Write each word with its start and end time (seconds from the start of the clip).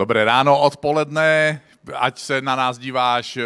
Dobré 0.00 0.24
ráno, 0.24 0.60
odpoledne, 0.60 1.60
ať 1.94 2.18
se 2.18 2.40
na 2.40 2.56
nás 2.56 2.78
díváš 2.78 3.36
eh, 3.36 3.44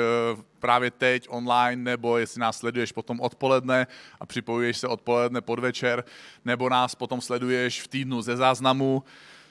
právě 0.58 0.90
teď 0.90 1.26
online, 1.30 1.82
nebo 1.82 2.18
jestli 2.18 2.40
nás 2.40 2.58
sleduješ 2.58 2.92
potom 2.92 3.20
odpoledne 3.20 3.86
a 4.20 4.26
připojuješ 4.26 4.78
se 4.78 4.88
odpoledne 4.88 5.40
podvečer, 5.40 6.04
nebo 6.44 6.68
nás 6.68 6.94
potom 6.94 7.20
sleduješ 7.20 7.82
v 7.82 7.88
týdnu 7.88 8.22
ze 8.22 8.36
záznamu. 8.36 9.02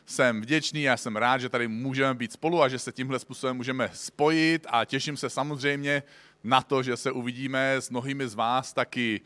Jsem 0.05 0.41
vděčný, 0.41 0.84
já 0.84 0.97
jsem 0.97 1.16
rád, 1.16 1.38
že 1.38 1.49
tady 1.49 1.67
můžeme 1.67 2.13
být 2.13 2.34
spolu 2.34 2.61
a 2.61 2.67
že 2.67 2.80
se 2.80 2.91
tímhle 2.91 3.20
způsobem 3.20 3.58
můžeme 3.58 3.89
spojit 3.94 4.67
a 4.70 4.85
těším 4.85 5.17
se 5.17 5.30
samozřejmě 5.30 6.03
na 6.44 6.61
to, 6.61 6.83
že 6.83 6.97
se 6.97 7.11
uvidíme 7.11 7.73
s 7.73 7.89
mnohými 7.89 8.27
z 8.27 8.33
vás 8.35 8.73
taky 8.73 9.22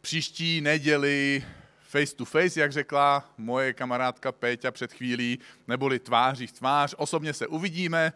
příští 0.00 0.60
neděli 0.60 1.44
face 1.92 2.16
to 2.16 2.24
face, 2.24 2.60
jak 2.60 2.72
řekla 2.72 3.24
moje 3.38 3.72
kamarádka 3.72 4.32
Péťa 4.32 4.70
před 4.70 4.92
chvílí, 4.92 5.38
neboli 5.68 5.98
tváří 5.98 6.46
v 6.46 6.52
tvář. 6.52 6.94
Osobně 6.98 7.32
se 7.32 7.46
uvidíme 7.46 8.12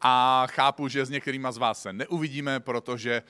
a 0.00 0.46
chápu, 0.50 0.88
že 0.88 1.06
s 1.06 1.10
některýma 1.10 1.52
z 1.52 1.56
vás 1.56 1.82
se 1.82 1.92
neuvidíme, 1.92 2.60
protože 2.60 3.22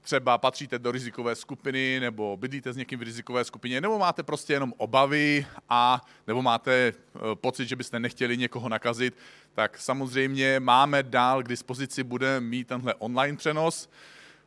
třeba 0.00 0.38
patříte 0.38 0.78
do 0.78 0.92
rizikové 0.92 1.34
skupiny, 1.34 2.00
nebo 2.00 2.36
bydlíte 2.36 2.72
s 2.72 2.76
někým 2.76 2.98
v 2.98 3.02
rizikové 3.02 3.44
skupině, 3.44 3.80
nebo 3.80 3.98
máte 3.98 4.22
prostě 4.22 4.52
jenom 4.52 4.74
obavy 4.76 5.46
a 5.68 6.00
nebo 6.26 6.42
máte 6.42 6.72
eh, 6.72 6.92
pocit, 7.34 7.66
že 7.68 7.76
byste 7.76 8.00
nechtěli 8.00 8.36
někoho 8.36 8.68
nakazit, 8.68 9.16
tak 9.54 9.78
samozřejmě 9.78 10.60
máme 10.60 11.02
dál 11.02 11.42
k 11.42 11.48
dispozici, 11.48 12.02
budeme 12.02 12.40
mít 12.40 12.68
tenhle 12.68 12.94
online 12.94 13.36
přenos 13.36 13.90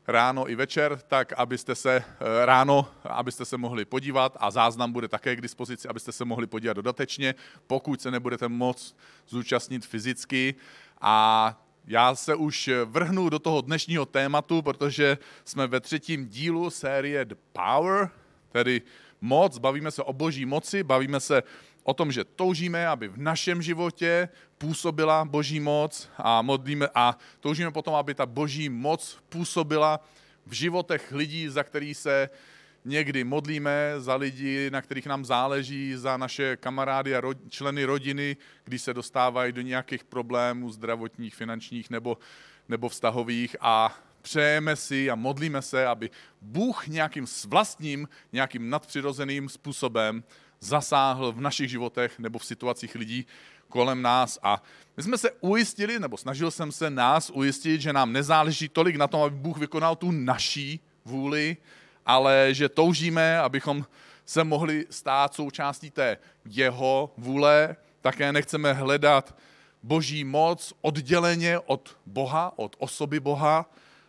ráno 0.08 0.50
i 0.50 0.56
večer, 0.56 1.00
tak 1.08 1.34
abyste 1.34 1.76
se 1.76 1.96
eh, 1.96 2.46
ráno, 2.46 2.88
abyste 3.04 3.46
se 3.46 3.58
mohli 3.58 3.86
podívat 3.86 4.38
a 4.40 4.52
záznam 4.52 4.92
bude 4.92 5.08
také 5.08 5.36
k 5.36 5.42
dispozici, 5.42 5.88
abyste 5.88 6.12
se 6.12 6.26
mohli 6.26 6.48
podívat 6.48 6.73
dodatečně, 6.73 7.36
pokud 7.68 8.02
se 8.02 8.12
nebudete 8.12 8.48
moc 8.48 8.96
zúčastnit 9.28 9.86
fyzicky. 9.86 10.56
A 11.02 11.59
já 11.88 12.16
se 12.16 12.36
už 12.36 12.70
vrhnu 12.86 13.30
do 13.30 13.40
toho 13.40 13.62
dnešního 13.62 14.06
tématu, 14.06 14.62
protože 14.62 15.18
jsme 15.46 15.68
ve 15.68 15.80
třetím 15.80 16.28
dílu 16.28 16.70
série 16.70 17.26
The 17.26 17.36
Power, 17.54 18.09
tedy 18.52 18.81
moc, 19.22 19.58
bavíme 19.58 19.92
se 19.92 20.04
o 20.04 20.14
boží 20.14 20.46
moci, 20.46 20.84
bavíme 20.84 21.20
se 21.20 21.44
o 21.84 21.94
tom, 21.94 22.12
že 22.12 22.23
toužíme, 22.23 22.88
aby 22.88 23.08
v 23.08 23.17
našem 23.17 23.62
životě 23.62 24.30
působila 24.58 25.26
boží 25.26 25.59
moc 25.59 26.09
a 26.17 26.42
modlíme 26.42 26.88
a 26.95 27.17
toužíme 27.40 27.72
potom, 27.72 27.95
aby 27.95 28.14
ta 28.14 28.25
boží 28.25 28.70
moc 28.70 29.17
působila 29.30 30.00
v 30.45 30.53
životech 30.53 31.12
lidí, 31.12 31.50
za 31.50 31.64
který 31.64 31.94
se 31.94 32.30
někdy 32.86 33.23
modlíme, 33.23 33.94
za 33.98 34.16
lidi, 34.16 34.70
na 34.72 34.81
kterých 34.81 35.06
nám 35.06 35.25
záleží, 35.25 35.95
za 35.95 36.17
naše 36.17 36.58
kamarády 36.58 37.16
a 37.16 37.22
ro- 37.22 37.50
členy 37.50 37.86
rodiny, 37.86 38.38
když 38.64 38.81
se 38.81 38.94
dostávají 38.94 39.52
do 39.52 39.62
nějakých 39.62 40.03
problémů 40.03 40.72
zdravotních, 40.72 41.36
finančních 41.36 41.90
nebo, 41.90 42.18
nebo 42.70 42.90
vztahových. 42.90 43.56
A 43.59 43.95
přejeme 44.22 44.75
si 44.75 45.09
a 45.09 45.16
modlíme 45.16 45.62
se, 45.62 45.88
aby 45.88 46.09
Bůh 46.41 46.88
nějakým 46.88 47.25
vlastním, 47.47 48.08
nějakým 48.34 48.69
nadpřirozeným 48.69 49.50
způsobem 49.50 50.24
zasáhl 50.63 51.31
v 51.31 51.41
našich 51.41 51.69
životech 51.69 52.19
nebo 52.19 52.40
v 52.40 52.46
situacích 52.46 52.96
lidí 52.96 53.25
kolem 53.69 54.01
nás. 54.01 54.40
A 54.44 54.63
my 54.97 55.03
jsme 55.03 55.18
se 55.18 55.31
ujistili, 55.31 56.00
nebo 56.00 56.18
snažil 56.18 56.51
jsem 56.51 56.72
se 56.72 56.90
nás 56.90 57.31
ujistit, 57.34 57.81
že 57.81 57.94
nám 57.94 58.13
nezáleží 58.13 58.69
tolik 58.69 58.96
na 58.96 59.07
tom, 59.07 59.22
aby 59.22 59.35
Bůh 59.35 59.57
vykonal 59.57 59.96
tu 59.96 60.12
naší 60.12 60.79
vůli, 61.06 61.57
ale 62.06 62.50
že 62.52 62.69
toužíme, 62.69 63.40
abychom 63.40 63.85
se 64.25 64.44
mohli 64.44 64.85
stát 64.90 65.34
součástí 65.34 65.91
té 65.91 66.18
jeho 66.46 67.12
vůle. 67.18 67.75
Také 68.02 68.31
nechceme 68.31 68.73
hledat 68.73 69.35
boží 69.84 70.23
moc 70.23 70.73
odděleně 70.81 71.59
od 71.59 71.97
Boha, 72.06 72.53
od 72.56 72.75
osoby 72.79 73.19
Boha, 73.19 73.66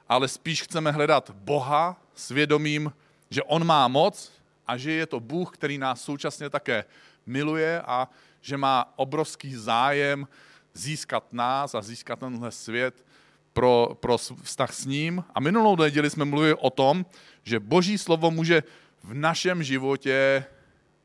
ale 0.08 0.28
spíš 0.28 0.62
chceme 0.62 0.92
hledat 0.92 1.30
Boha 1.30 1.96
svědomím, 2.14 2.92
že 3.30 3.42
On 3.42 3.66
má 3.66 3.88
moc 3.88 4.32
a 4.66 4.76
že 4.76 4.92
je 4.92 5.06
to 5.06 5.20
Bůh, 5.20 5.54
který 5.54 5.78
nás 5.78 6.02
současně 6.02 6.50
také 6.50 6.84
miluje 7.26 7.82
a 7.82 8.08
že 8.40 8.56
má 8.56 8.92
obrovský 8.96 9.54
zájem 9.54 10.28
získat 10.74 11.32
nás 11.32 11.74
a 11.74 11.82
získat 11.82 12.18
tenhle 12.18 12.50
svět 12.50 13.06
pro, 13.52 13.96
pro 14.00 14.18
vztah 14.42 14.74
s 14.74 14.86
ním. 14.86 15.24
A 15.34 15.40
minulou 15.40 15.76
neděli 15.76 16.10
jsme 16.10 16.24
mluvili 16.24 16.54
o 16.54 16.70
tom, 16.70 17.06
že 17.42 17.60
Boží 17.60 17.98
slovo 17.98 18.30
může 18.30 18.62
v 19.02 19.14
našem 19.14 19.62
životě 19.62 20.44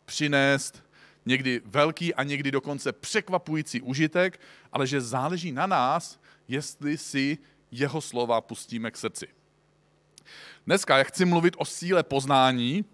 přinést 0.06 0.84
někdy 1.26 1.62
velký 1.66 2.14
a 2.14 2.24
někdy 2.24 2.52
dokonce 2.52 2.92
překvapující 2.92 3.82
užitek, 3.82 4.40
ale 4.72 4.88
že 4.88 5.02
záleží 5.02 5.52
na 5.52 5.68
nás, 5.68 6.20
jestli 6.48 6.98
si 6.98 7.38
jeho 7.72 8.02
slova 8.02 8.42
pustíme 8.42 8.92
k 8.92 8.98
srdci. 8.98 9.28
Dneska 10.66 10.98
já 10.98 11.04
chci 11.04 11.26
mluvit 11.26 11.56
o 11.58 11.66
síle 11.66 12.04
poznání, 12.04 12.86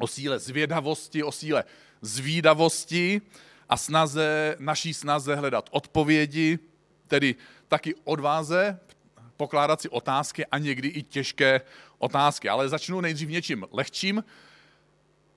o 0.00 0.06
síle 0.06 0.38
zvědavosti, 0.38 1.22
o 1.22 1.32
síle 1.32 1.64
zvídavosti 2.02 3.20
a 3.68 3.76
snaze, 3.76 4.56
naší 4.58 4.94
snaze 4.94 5.34
hledat 5.34 5.68
odpovědi, 5.70 6.58
tedy 7.08 7.34
taky 7.68 7.94
odváze 8.04 8.78
pokládat 9.36 9.80
si 9.80 9.88
otázky 9.88 10.46
a 10.46 10.58
někdy 10.58 10.88
i 10.88 11.02
těžké 11.02 11.60
otázky. 11.98 12.48
Ale 12.48 12.68
začnu 12.68 13.00
nejdřív 13.00 13.28
něčím 13.28 13.66
lehčím 13.72 14.24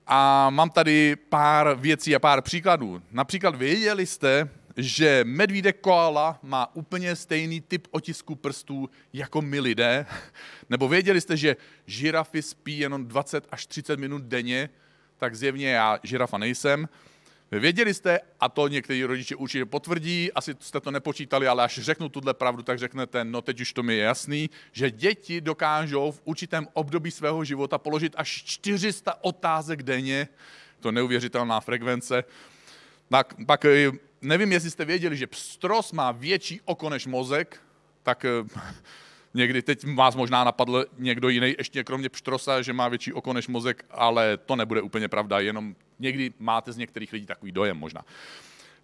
a 0.06 0.50
mám 0.50 0.70
tady 0.70 1.16
pár 1.16 1.76
věcí 1.76 2.14
a 2.14 2.18
pár 2.18 2.42
příkladů. 2.42 3.02
Například 3.10 3.54
věděli 3.54 4.06
jste, 4.06 4.48
že 4.76 5.24
medvídek 5.24 5.80
koala 5.80 6.38
má 6.42 6.76
úplně 6.76 7.16
stejný 7.16 7.60
typ 7.60 7.88
otisku 7.90 8.34
prstů 8.34 8.90
jako 9.12 9.42
my 9.42 9.60
lidé? 9.60 10.06
Nebo 10.70 10.88
věděli 10.88 11.20
jste, 11.20 11.36
že 11.36 11.56
žirafy 11.86 12.42
spí 12.42 12.78
jenom 12.78 13.06
20 13.06 13.46
až 13.50 13.66
30 13.66 13.98
minut 13.98 14.22
denně? 14.22 14.70
Tak 15.16 15.36
zjevně 15.36 15.70
já 15.70 15.98
žirafa 16.02 16.38
nejsem. 16.38 16.88
Věděli 17.50 17.94
jste, 17.94 18.20
a 18.40 18.48
to 18.48 18.68
někteří 18.68 19.04
rodiče 19.04 19.36
určitě 19.36 19.64
potvrdí, 19.64 20.32
asi 20.32 20.56
jste 20.60 20.80
to 20.80 20.90
nepočítali, 20.90 21.46
ale 21.46 21.64
až 21.64 21.78
řeknu 21.82 22.08
tuhle 22.08 22.34
pravdu, 22.34 22.62
tak 22.62 22.78
řeknete, 22.78 23.24
no 23.24 23.42
teď 23.42 23.60
už 23.60 23.72
to 23.72 23.82
mi 23.82 23.94
je 23.94 24.04
jasný, 24.04 24.50
že 24.72 24.90
děti 24.90 25.40
dokážou 25.40 26.12
v 26.12 26.20
určitém 26.24 26.68
období 26.72 27.10
svého 27.10 27.44
života 27.44 27.78
položit 27.78 28.14
až 28.16 28.42
400 28.44 29.14
otázek 29.20 29.82
denně, 29.82 30.28
to 30.80 30.92
neuvěřitelná 30.92 31.60
frekvence. 31.60 32.24
Tak, 33.08 33.34
pak 33.46 33.64
eh, 33.64 33.92
nevím, 34.24 34.52
jestli 34.52 34.70
jste 34.70 34.84
věděli, 34.84 35.16
že 35.16 35.26
pstros 35.26 35.92
má 35.92 36.12
větší 36.12 36.60
oko 36.64 36.90
než 36.90 37.06
mozek, 37.06 37.60
tak 38.02 38.24
eh, 38.24 38.60
někdy 39.34 39.62
teď 39.62 39.86
vás 39.94 40.16
možná 40.16 40.44
napadl 40.44 40.84
někdo 40.98 41.28
jiný, 41.28 41.54
ještě 41.58 41.84
kromě 41.84 42.08
pštrosa, 42.08 42.62
že 42.62 42.72
má 42.72 42.88
větší 42.88 43.12
oko 43.12 43.32
než 43.32 43.48
mozek, 43.48 43.84
ale 43.90 44.36
to 44.36 44.56
nebude 44.56 44.82
úplně 44.82 45.08
pravda, 45.08 45.40
jenom 45.40 45.76
někdy 45.98 46.32
máte 46.38 46.72
z 46.72 46.76
některých 46.76 47.12
lidí 47.12 47.26
takový 47.26 47.52
dojem 47.52 47.76
možná. 47.76 48.04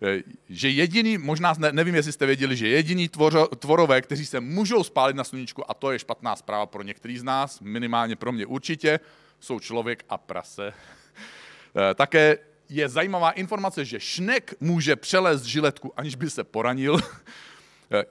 Eh, 0.03 0.23
že 0.49 0.69
jediný, 0.69 1.19
možná 1.19 1.55
nevím, 1.73 1.95
jestli 1.95 2.13
jste 2.13 2.27
věděli, 2.27 2.57
že 2.57 2.69
jediný 2.69 3.09
tvoro, 3.09 3.47
tvorové, 3.47 4.03
kteří 4.03 4.27
se 4.27 4.41
můžou 4.41 4.85
spálit 4.85 5.17
na 5.17 5.25
sluníčku, 5.25 5.71
a 5.71 5.75
to 5.75 5.93
je 5.93 5.99
špatná 5.99 6.37
zpráva 6.37 6.67
pro 6.67 6.83
některý 6.83 7.19
z 7.19 7.23
nás, 7.23 7.61
minimálně 7.61 8.17
pro 8.17 8.33
mě 8.33 8.47
určitě, 8.47 9.01
jsou 9.41 9.61
člověk 9.61 10.05
a 10.09 10.19
prase. 10.19 10.73
Také 11.95 12.39
je 12.71 12.89
zajímavá 12.89 13.31
informace, 13.31 13.85
že 13.85 14.01
šnek 14.01 14.55
může 14.61 14.97
přelézt 14.97 15.45
žiletku, 15.45 15.93
aniž 15.97 16.15
by 16.15 16.31
se 16.31 16.45
poranil. 16.45 17.01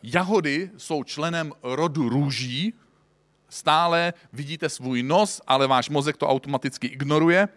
Jahody 0.03 0.71
jsou 0.77 1.03
členem 1.03 1.53
rodu 1.63 2.09
růží, 2.09 2.73
stále 3.49 4.13
vidíte 4.33 4.69
svůj 4.69 5.03
nos, 5.03 5.41
ale 5.47 5.67
váš 5.67 5.89
mozek 5.89 6.17
to 6.17 6.27
automaticky 6.27 6.87
ignoruje. 6.87 7.47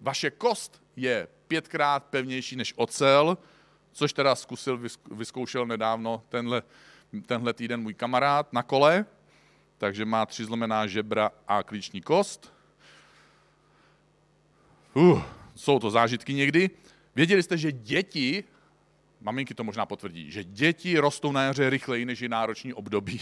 Vaše 0.00 0.30
kost 0.30 0.82
je 0.96 1.28
pětkrát 1.48 2.04
pevnější 2.04 2.56
než 2.56 2.74
ocel, 2.76 3.38
což 3.92 4.12
teda 4.12 4.34
zkusil, 4.34 4.80
vyzkoušel 5.10 5.66
nedávno 5.66 6.22
tenhle, 6.28 6.62
tenhle 7.26 7.52
týden 7.52 7.80
můj 7.80 7.94
kamarád 7.94 8.52
na 8.52 8.62
kole, 8.62 9.06
takže 9.78 10.04
má 10.04 10.26
tři 10.26 10.44
zlomená 10.44 10.86
žebra 10.86 11.30
a 11.48 11.62
klíční 11.62 12.00
kost. 12.00 12.52
Uh, 14.94 15.22
jsou 15.58 15.78
to 15.78 15.90
zážitky 15.90 16.34
někdy. 16.34 16.70
Věděli 17.14 17.42
jste, 17.42 17.58
že 17.58 17.72
děti, 17.72 18.44
maminky 19.20 19.54
to 19.54 19.64
možná 19.64 19.86
potvrdí, 19.86 20.30
že 20.30 20.44
děti 20.44 20.98
rostou 20.98 21.32
na 21.32 21.42
jaře 21.42 21.70
rychleji 21.70 22.04
než 22.04 22.20
je 22.20 22.28
nároční 22.28 22.74
období. 22.74 23.20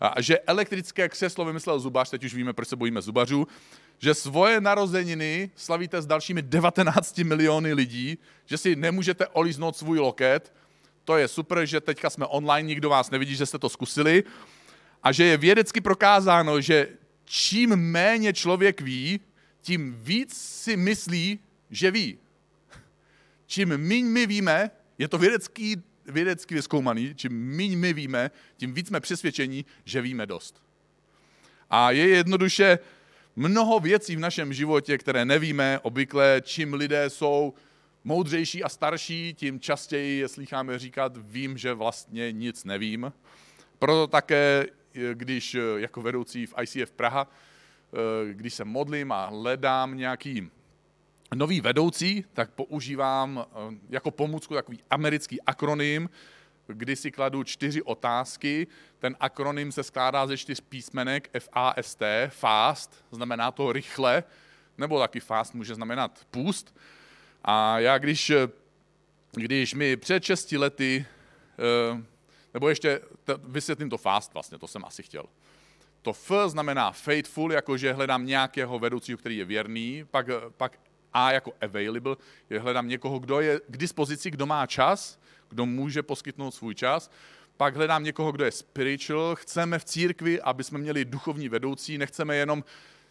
A 0.00 0.20
že 0.20 0.38
elektrické 0.38 1.08
křeslo 1.08 1.44
vymyslel 1.44 1.80
zubař, 1.80 2.10
teď 2.10 2.24
už 2.24 2.34
víme, 2.34 2.52
proč 2.52 2.68
se 2.68 2.76
bojíme 2.76 3.02
zubařů, 3.02 3.46
že 3.98 4.14
svoje 4.14 4.60
narozeniny 4.60 5.50
slavíte 5.56 6.02
s 6.02 6.06
dalšími 6.06 6.42
19 6.42 7.18
miliony 7.18 7.72
lidí, 7.72 8.18
že 8.46 8.58
si 8.58 8.76
nemůžete 8.76 9.26
olíznout 9.26 9.76
svůj 9.76 9.98
loket. 9.98 10.54
To 11.04 11.16
je 11.16 11.28
super, 11.28 11.66
že 11.66 11.80
teďka 11.80 12.10
jsme 12.10 12.26
online, 12.26 12.68
nikdo 12.68 12.90
vás 12.90 13.10
nevidí, 13.10 13.36
že 13.36 13.46
jste 13.46 13.58
to 13.58 13.68
zkusili. 13.68 14.24
A 15.02 15.12
že 15.12 15.24
je 15.24 15.36
vědecky 15.36 15.80
prokázáno, 15.80 16.60
že 16.60 16.88
čím 17.24 17.76
méně 17.76 18.32
člověk 18.32 18.80
ví, 18.80 19.20
tím 19.62 19.96
víc 20.02 20.36
si 20.36 20.76
myslí, 20.76 21.38
že 21.70 21.90
ví. 21.90 22.18
Čím 23.46 23.78
míň 23.78 24.06
my 24.06 24.26
víme, 24.26 24.70
je 24.98 25.08
to 25.08 25.18
vědecký 25.18 25.76
vědecky 26.06 26.54
vyzkoumaný, 26.54 27.14
čím 27.14 27.56
méně 27.56 27.76
my 27.76 27.92
víme, 27.92 28.30
tím 28.56 28.74
víc 28.74 28.86
jsme 28.86 29.00
přesvědčení, 29.00 29.64
že 29.84 30.00
víme 30.00 30.26
dost. 30.26 30.62
A 31.70 31.90
je 31.90 32.08
jednoduše 32.08 32.78
mnoho 33.36 33.80
věcí 33.80 34.16
v 34.16 34.20
našem 34.20 34.52
životě, 34.52 34.98
které 34.98 35.24
nevíme. 35.24 35.78
Obvykle, 35.82 36.42
čím 36.44 36.74
lidé 36.74 37.10
jsou 37.10 37.54
moudřejší 38.04 38.64
a 38.64 38.68
starší, 38.68 39.34
tím 39.34 39.60
častěji 39.60 40.18
je 40.18 40.28
slycháme 40.28 40.78
říkat, 40.78 41.12
vím, 41.16 41.58
že 41.58 41.72
vlastně 41.72 42.32
nic 42.32 42.64
nevím. 42.64 43.12
Proto 43.78 44.06
také, 44.06 44.66
když 45.12 45.56
jako 45.76 46.02
vedoucí 46.02 46.46
v 46.46 46.54
ICF 46.62 46.92
Praha, 46.92 47.30
když 48.32 48.54
se 48.54 48.64
modlím 48.64 49.12
a 49.12 49.26
hledám 49.26 49.96
nějaký 49.96 50.50
nový 51.34 51.60
vedoucí, 51.60 52.24
tak 52.32 52.50
používám 52.50 53.46
jako 53.90 54.10
pomůcku 54.10 54.54
takový 54.54 54.78
americký 54.90 55.42
akronym, 55.42 56.10
kdy 56.66 56.96
si 56.96 57.10
kladu 57.10 57.42
čtyři 57.42 57.82
otázky. 57.82 58.66
Ten 58.98 59.16
akronym 59.20 59.72
se 59.72 59.82
skládá 59.82 60.26
ze 60.26 60.36
čtyř 60.36 60.60
písmenek 60.60 61.30
FAST, 61.38 62.02
fast, 62.28 63.04
znamená 63.10 63.50
to 63.50 63.72
rychle, 63.72 64.24
nebo 64.78 64.98
taky 65.00 65.20
fast 65.20 65.54
může 65.54 65.74
znamenat 65.74 66.26
půst. 66.30 66.76
A 67.44 67.78
já 67.78 67.98
když, 67.98 68.32
když 69.32 69.74
mi 69.74 69.96
před 69.96 70.24
6 70.24 70.52
lety, 70.52 71.06
eh, 71.58 72.02
nebo 72.54 72.68
ještě 72.68 73.00
vysvětlím 73.44 73.90
to 73.90 73.98
fast 73.98 74.34
vlastně, 74.34 74.58
to 74.58 74.68
jsem 74.68 74.84
asi 74.84 75.02
chtěl. 75.02 75.24
To 76.02 76.12
F 76.12 76.30
znamená 76.46 76.92
faithful, 76.92 77.52
jakože 77.52 77.92
hledám 77.92 78.26
nějakého 78.26 78.78
vedoucího, 78.78 79.18
který 79.18 79.36
je 79.36 79.44
věrný, 79.44 80.04
pak, 80.10 80.26
pak 80.56 80.78
A 81.12 81.32
jako 81.32 81.52
available, 81.60 82.16
je 82.50 82.60
hledám 82.60 82.88
někoho, 82.88 83.18
kdo 83.18 83.40
je 83.40 83.60
k 83.68 83.76
dispozici, 83.76 84.30
kdo 84.30 84.46
má 84.46 84.66
čas, 84.66 85.18
kdo 85.48 85.66
může 85.66 86.02
poskytnout 86.02 86.50
svůj 86.50 86.74
čas. 86.74 87.10
Pak 87.56 87.76
hledám 87.76 88.04
někoho, 88.04 88.32
kdo 88.32 88.44
je 88.44 88.52
spiritual. 88.52 89.36
Chceme 89.36 89.78
v 89.78 89.84
církvi, 89.84 90.40
aby 90.40 90.64
jsme 90.64 90.78
měli 90.78 91.04
duchovní 91.04 91.48
vedoucí, 91.48 91.98
nechceme 91.98 92.36
jenom 92.36 92.64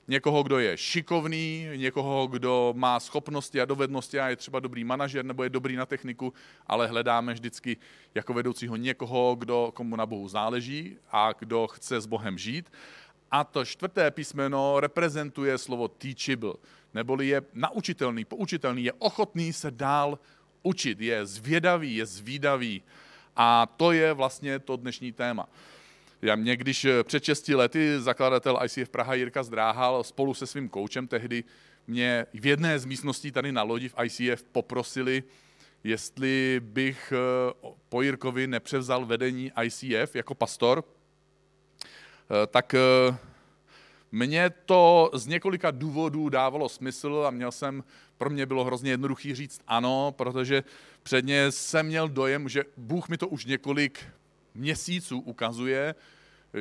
někoho, 0.07 0.43
kdo 0.43 0.59
je 0.59 0.77
šikovný, 0.77 1.67
někoho, 1.75 2.27
kdo 2.27 2.73
má 2.77 2.99
schopnosti 2.99 3.61
a 3.61 3.65
dovednosti 3.65 4.19
a 4.19 4.29
je 4.29 4.35
třeba 4.35 4.59
dobrý 4.59 4.83
manažer 4.83 5.25
nebo 5.25 5.43
je 5.43 5.49
dobrý 5.49 5.75
na 5.75 5.85
techniku, 5.85 6.33
ale 6.67 6.87
hledáme 6.87 7.33
vždycky 7.33 7.77
jako 8.15 8.33
vedoucího 8.33 8.75
někoho, 8.75 9.35
kdo 9.39 9.71
komu 9.73 9.95
na 9.95 10.05
Bohu 10.05 10.27
záleží 10.27 10.97
a 11.11 11.33
kdo 11.39 11.67
chce 11.67 12.01
s 12.01 12.05
Bohem 12.05 12.37
žít. 12.37 12.71
A 13.31 13.43
to 13.43 13.65
čtvrté 13.65 14.11
písmeno 14.11 14.79
reprezentuje 14.79 15.57
slovo 15.57 15.87
teachable, 15.87 16.53
neboli 16.93 17.27
je 17.27 17.41
naučitelný, 17.53 18.25
poučitelný, 18.25 18.83
je 18.83 18.93
ochotný 18.93 19.53
se 19.53 19.71
dál 19.71 20.19
učit, 20.63 21.01
je 21.01 21.25
zvědavý, 21.25 21.95
je 21.95 22.05
zvídavý. 22.05 22.83
A 23.35 23.65
to 23.77 23.91
je 23.91 24.13
vlastně 24.13 24.59
to 24.59 24.75
dnešní 24.75 25.11
téma. 25.11 25.49
Já 26.21 26.35
mě, 26.35 26.57
když 26.57 26.85
eh, 26.85 27.03
před 27.03 27.23
6 27.23 27.47
lety 27.47 27.99
zakladatel 27.99 28.59
ICF 28.65 28.89
Praha 28.89 29.13
Jirka 29.13 29.43
Zdráhal 29.43 30.03
spolu 30.03 30.33
se 30.33 30.47
svým 30.47 30.69
koučem 30.69 31.07
tehdy 31.07 31.43
mě 31.87 32.25
v 32.33 32.45
jedné 32.45 32.79
z 32.79 32.85
místností 32.85 33.31
tady 33.31 33.51
na 33.51 33.63
lodi 33.63 33.89
v 33.89 33.95
ICF 34.03 34.43
poprosili, 34.43 35.23
jestli 35.83 36.61
bych 36.63 37.13
eh, 37.15 37.69
po 37.89 38.01
Jirkovi 38.01 38.47
nepřevzal 38.47 39.05
vedení 39.05 39.51
ICF 39.63 40.15
jako 40.15 40.35
pastor, 40.35 40.83
eh, 40.83 42.47
tak 42.47 42.75
mně 44.11 44.49
to 44.49 45.11
z 45.13 45.27
několika 45.27 45.71
důvodů 45.71 46.29
dávalo 46.29 46.69
smysl 46.69 47.23
a 47.27 47.31
měl 47.31 47.51
jsem, 47.51 47.83
pro 48.17 48.29
mě 48.29 48.45
bylo 48.45 48.63
hrozně 48.63 48.91
jednoduchý 48.91 49.35
říct 49.35 49.61
ano, 49.67 50.13
protože 50.17 50.63
předně 51.03 51.51
jsem 51.51 51.85
měl 51.85 52.09
dojem, 52.09 52.49
že 52.49 52.63
Bůh 52.77 53.09
mi 53.09 53.17
to 53.17 53.27
už 53.27 53.45
několik 53.45 54.05
měsíců 54.55 55.19
ukazuje, 55.19 55.95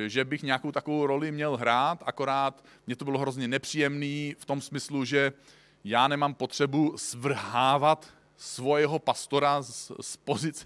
že 0.07 0.25
bych 0.25 0.43
nějakou 0.43 0.71
takovou 0.71 1.05
roli 1.05 1.31
měl 1.31 1.57
hrát, 1.57 2.03
akorát 2.05 2.63
mě 2.87 2.95
to 2.95 3.05
bylo 3.05 3.19
hrozně 3.19 3.47
nepříjemný 3.47 4.35
v 4.39 4.45
tom 4.45 4.61
smyslu, 4.61 5.05
že 5.05 5.33
já 5.83 6.07
nemám 6.07 6.33
potřebu 6.33 6.97
svrhávat 6.97 8.07
svojeho 8.37 8.99
pastora 8.99 9.61
z, 9.61 9.91
z 10.01 10.17
pozice 10.17 10.65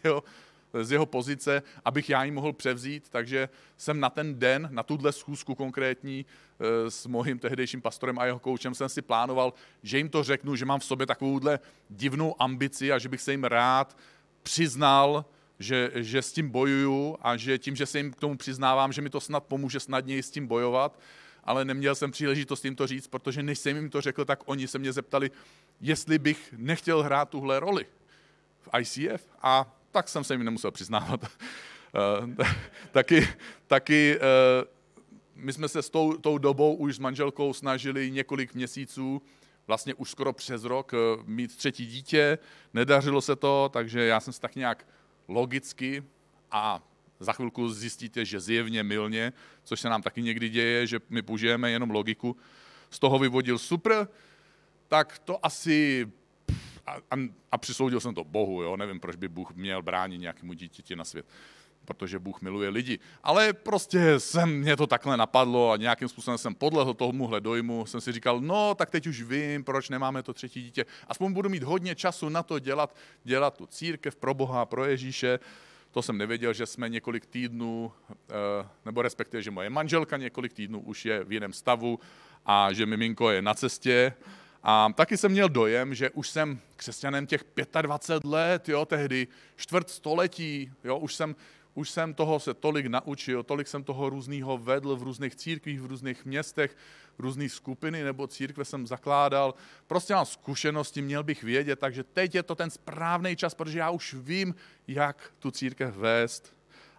z 0.82 0.92
jeho 0.92 1.06
pozice, 1.06 1.64
abych 1.86 2.10
já 2.10 2.24
ji 2.24 2.32
mohl 2.32 2.54
převzít, 2.54 3.10
takže 3.10 3.50
jsem 3.78 4.00
na 4.00 4.10
ten 4.10 4.40
den, 4.40 4.68
na 4.72 4.84
tuhle 4.84 5.12
schůzku 5.12 5.56
konkrétní 5.56 6.26
eh, 6.26 6.92
s 6.92 7.06
mohým 7.06 7.40
tehdejším 7.40 7.82
pastorem 7.82 8.20
a 8.20 8.26
jeho 8.26 8.40
koučem 8.40 8.76
jsem 8.76 8.90
si 8.90 9.02
plánoval, 9.02 9.54
že 9.84 9.98
jim 9.98 10.10
to 10.10 10.24
řeknu, 10.24 10.56
že 10.56 10.66
mám 10.66 10.80
v 10.80 10.86
sobě 10.86 11.08
takovouhle 11.08 11.60
divnou 11.90 12.42
ambici 12.42 12.92
a 12.92 13.00
že 13.00 13.10
bych 13.10 13.22
se 13.22 13.32
jim 13.32 13.44
rád 13.44 13.98
přiznal, 14.44 15.26
že, 15.60 15.92
že 15.96 16.22
s 16.22 16.34
tím 16.34 16.50
bojuju 16.50 17.18
a 17.22 17.38
že 17.38 17.58
tím, 17.58 17.76
že 17.76 17.86
se 17.86 17.98
jim 17.98 18.12
k 18.12 18.20
tomu 18.20 18.38
přiznávám, 18.38 18.94
že 18.94 19.02
mi 19.02 19.10
to 19.10 19.20
snad 19.20 19.44
pomůže 19.44 19.80
snadněji 19.80 20.24
s 20.24 20.32
tím 20.32 20.48
bojovat, 20.48 21.00
ale 21.44 21.66
neměl 21.66 21.96
jsem 21.96 22.12
příležitost 22.12 22.66
jim 22.66 22.76
to 22.76 22.88
říct, 22.88 23.08
protože 23.08 23.44
než 23.44 23.60
jsem 23.60 23.76
jim 23.76 23.90
to 23.90 24.02
řekl, 24.02 24.26
tak 24.26 24.40
oni 24.46 24.68
se 24.68 24.80
mě 24.80 24.94
zeptali, 24.94 25.32
jestli 25.82 26.20
bych 26.20 26.54
nechtěl 26.58 27.04
hrát 27.04 27.30
tuhle 27.30 27.60
roli 27.60 27.86
v 28.60 28.80
ICF 28.80 29.28
a 29.42 29.80
tak 29.94 30.10
jsem 30.10 30.24
se 30.24 30.34
jim 30.34 30.44
nemusel 30.44 30.72
přiznávat. 30.72 31.26
Eh, 31.96 32.46
taky, 32.92 33.28
taky 33.68 34.18
eh, 34.18 34.66
my 35.36 35.54
jsme 35.54 35.68
se 35.68 35.82
s 35.82 35.90
tou, 35.90 36.18
tou 36.18 36.38
dobou 36.38 36.76
už 36.76 36.96
s 36.96 37.00
manželkou 37.00 37.54
snažili 37.54 38.12
několik 38.12 38.54
měsíců, 38.54 39.22
vlastně 39.68 39.94
už 39.94 40.12
skoro 40.12 40.34
přes 40.34 40.64
rok, 40.64 40.94
eh, 40.94 40.98
mít 41.26 41.58
třetí 41.58 41.86
dítě. 41.86 42.38
Nedařilo 42.74 43.22
se 43.22 43.36
to, 43.36 43.70
takže 43.74 44.02
já 44.02 44.20
jsem 44.20 44.34
se 44.34 44.42
tak 44.42 44.56
nějak 44.56 44.88
logicky 45.28 46.04
a 46.52 46.82
za 47.20 47.34
chvilku 47.34 47.70
zjistíte, 47.70 48.26
že 48.26 48.40
zjevně 48.40 48.84
milně, 48.84 49.34
což 49.64 49.80
se 49.80 49.90
nám 49.90 50.02
taky 50.02 50.22
někdy 50.22 50.50
děje, 50.50 50.88
že 50.88 51.00
my 51.10 51.22
použijeme 51.22 51.72
jenom 51.72 51.90
logiku, 51.90 52.38
z 52.90 53.00
toho 53.00 53.20
vyvodil 53.20 53.58
super, 53.58 54.08
tak 54.88 55.20
to 55.20 55.46
asi 55.46 56.08
a, 56.88 56.92
a, 56.92 57.16
a 57.52 57.58
přisoudil 57.58 58.00
jsem 58.00 58.16
to 58.16 58.24
Bohu, 58.24 58.62
jo? 58.62 58.78
nevím, 58.78 59.00
proč 59.00 59.16
by 59.16 59.28
Bůh 59.28 59.52
měl 59.52 59.82
bránit 59.82 60.18
nějakému 60.18 60.54
dítěti 60.54 60.96
na 60.96 61.04
svět, 61.04 61.26
protože 61.86 62.20
Bůh 62.20 62.42
miluje 62.42 62.70
lidi. 62.70 63.00
Ale 63.24 63.54
prostě 63.54 64.20
jsem, 64.20 64.60
mě 64.60 64.78
to 64.78 64.88
takhle 64.88 65.18
napadlo 65.18 65.72
a 65.72 65.78
nějakým 65.78 66.08
způsobem 66.08 66.38
jsem 66.38 66.56
podlehl 66.56 66.94
tomuhle 66.94 67.42
dojmu, 67.42 67.86
jsem 67.86 68.02
si 68.02 68.12
říkal, 68.12 68.42
no 68.42 68.76
tak 68.76 68.90
teď 68.90 69.08
už 69.08 69.22
vím, 69.22 69.64
proč 69.64 69.90
nemáme 69.90 70.24
to 70.24 70.34
třetí 70.34 70.64
dítě. 70.64 70.86
Aspoň 71.08 71.34
budu 71.34 71.50
mít 71.50 71.64
hodně 71.64 71.96
času 71.96 72.30
na 72.30 72.44
to 72.44 72.60
dělat, 72.60 72.96
dělat 73.24 73.58
tu 73.58 73.66
církev 73.66 74.16
pro 74.16 74.34
Boha, 74.34 74.66
pro 74.66 74.86
Ježíše. 74.86 75.40
To 75.92 76.02
jsem 76.02 76.18
nevěděl, 76.18 76.54
že 76.54 76.66
jsme 76.66 76.90
několik 76.90 77.26
týdnů, 77.26 77.92
eh, 78.12 78.68
nebo 78.86 79.02
respektive, 79.02 79.44
že 79.44 79.52
moje 79.52 79.70
manželka 79.70 80.18
několik 80.18 80.54
týdnů 80.54 80.80
už 80.80 81.06
je 81.06 81.24
v 81.24 81.32
jiném 81.32 81.54
stavu 81.54 82.00
a 82.46 82.74
že 82.74 82.86
miminko 82.86 83.30
je 83.30 83.42
na 83.42 83.54
cestě 83.54 84.14
a 84.64 84.90
taky 84.96 85.18
jsem 85.18 85.32
měl 85.32 85.50
dojem, 85.50 85.96
že 85.96 86.10
už 86.10 86.30
jsem 86.30 86.60
křesťanem 86.76 87.28
těch 87.28 87.44
25 87.82 88.30
let, 88.30 88.70
jo, 88.70 88.86
tehdy 88.86 89.28
čtvrt 89.56 89.90
století, 89.90 90.72
jo, 90.84 90.98
už 90.98 91.16
jsem, 91.16 91.36
už 91.74 91.90
jsem 91.90 92.14
toho 92.14 92.40
se 92.40 92.54
tolik 92.54 92.86
naučil, 92.86 93.44
tolik 93.44 93.68
jsem 93.68 93.84
toho 93.84 94.10
různého 94.10 94.58
vedl 94.58 94.96
v 94.96 95.04
různých 95.04 95.36
církvích, 95.36 95.82
v 95.82 95.86
různých 95.86 96.26
městech, 96.26 96.78
různé 97.20 97.50
skupiny 97.50 98.04
nebo 98.04 98.28
církve 98.28 98.66
jsem 98.66 98.88
zakládal. 98.88 99.54
Prostě 99.88 100.14
mám 100.14 100.26
zkušenosti, 100.26 101.02
měl 101.02 101.24
bych 101.24 101.44
vědět, 101.44 101.80
takže 101.80 102.04
teď 102.04 102.36
je 102.36 102.44
to 102.44 102.56
ten 102.56 102.70
správný 102.70 103.36
čas, 103.36 103.54
protože 103.54 103.80
já 103.80 103.90
už 103.90 104.14
vím, 104.14 104.56
jak 104.88 105.34
tu 105.40 105.52
církev 105.52 105.96
vést 105.96 106.54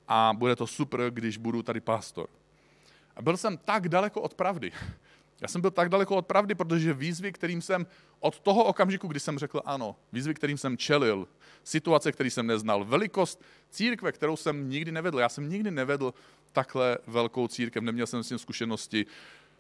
a 0.09 0.33
bude 0.37 0.57
to 0.57 0.67
super, 0.67 1.01
když 1.11 1.37
budu 1.37 1.63
tady 1.63 1.81
pastor. 1.81 2.29
A 3.17 3.23
byl 3.23 3.37
jsem 3.37 3.57
tak 3.57 3.89
daleko 3.89 4.21
od 4.21 4.35
pravdy, 4.35 4.73
já 5.41 5.49
jsem 5.49 5.61
byl 5.61 5.71
tak 5.71 5.89
daleko 5.89 6.17
od 6.17 6.27
pravdy, 6.27 6.55
protože 6.55 6.95
výzvy, 6.95 7.33
kterým 7.33 7.63
jsem 7.63 7.87
od 8.21 8.41
toho 8.41 8.65
okamžiku, 8.65 9.09
kdy 9.09 9.21
jsem 9.21 9.39
řekl 9.39 9.61
ano, 9.65 9.97
výzvy, 10.13 10.35
kterým 10.35 10.59
jsem 10.59 10.77
čelil, 10.77 11.29
situace, 11.65 12.13
které 12.13 12.31
jsem 12.31 12.47
neznal, 12.47 12.85
velikost 12.85 13.45
církve, 13.71 14.13
kterou 14.13 14.37
jsem 14.37 14.71
nikdy 14.71 14.93
nevedl. 14.93 15.19
Já 15.19 15.29
jsem 15.29 15.49
nikdy 15.49 15.71
nevedl 15.71 16.15
takhle 16.53 16.99
velkou 17.07 17.49
církev, 17.49 17.83
neměl 17.83 18.07
jsem 18.07 18.23
s 18.23 18.29
tím 18.29 18.39
zkušenosti. 18.39 19.07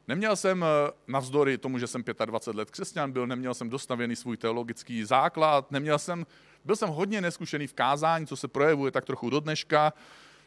Neměl 0.08 0.36
jsem, 0.36 0.64
eh, 0.64 0.92
navzdory 1.08 1.58
tomu, 1.58 1.78
že 1.78 1.86
jsem 1.86 2.04
25 2.24 2.58
let 2.58 2.70
křesťan 2.70 3.12
byl, 3.12 3.26
neměl 3.26 3.54
jsem 3.54 3.70
dostavěný 3.70 4.16
svůj 4.16 4.36
teologický 4.36 5.04
základ, 5.04 5.70
neměl 5.70 5.98
jsem, 5.98 6.26
byl 6.64 6.76
jsem 6.76 6.88
hodně 6.88 7.20
neskušený 7.20 7.66
v 7.66 7.74
kázání, 7.74 8.26
co 8.26 8.36
se 8.36 8.48
projevuje 8.48 8.92
tak 8.92 9.04
trochu 9.04 9.30
do 9.30 9.40
dneška. 9.40 9.92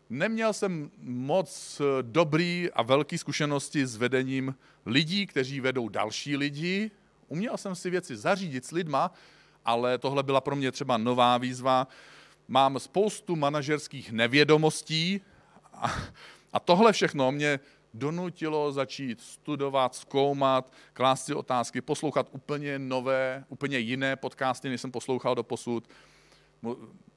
Neměl 0.09 0.53
jsem 0.53 0.91
moc 1.01 1.81
eh, 1.81 1.83
dobrý 2.01 2.69
a 2.73 2.81
velký 2.81 3.17
zkušenosti 3.17 3.87
s 3.87 3.95
vedením 3.95 4.55
lidí, 4.87 5.27
kteří 5.27 5.59
vedou 5.61 5.89
další 5.89 6.37
lidi. 6.37 6.91
Uměl 7.27 7.57
jsem 7.57 7.75
si 7.75 7.89
věci 7.89 8.17
zařídit 8.17 8.65
s 8.65 8.71
lidma, 8.71 9.11
ale 9.65 9.97
tohle 9.97 10.23
byla 10.23 10.41
pro 10.41 10.55
mě 10.55 10.71
třeba 10.71 10.97
nová 10.97 11.37
výzva. 11.37 11.87
Mám 12.47 12.79
spoustu 12.79 13.35
manažerských 13.35 14.11
nevědomostí 14.11 15.21
a, 15.73 15.95
a 16.53 16.59
tohle 16.59 16.93
všechno 16.93 17.31
mě 17.31 17.59
donutilo 17.93 18.71
začít 18.71 19.21
studovat, 19.21 19.95
zkoumat, 19.95 20.73
klást 20.93 21.25
si 21.25 21.33
otázky, 21.33 21.81
poslouchat 21.81 22.27
úplně 22.31 22.79
nové, 22.79 23.45
úplně 23.49 23.77
jiné 23.79 24.15
podcasty, 24.15 24.69
než 24.69 24.81
jsem 24.81 24.91
poslouchal 24.91 25.35
do 25.35 25.43
posud 25.43 25.89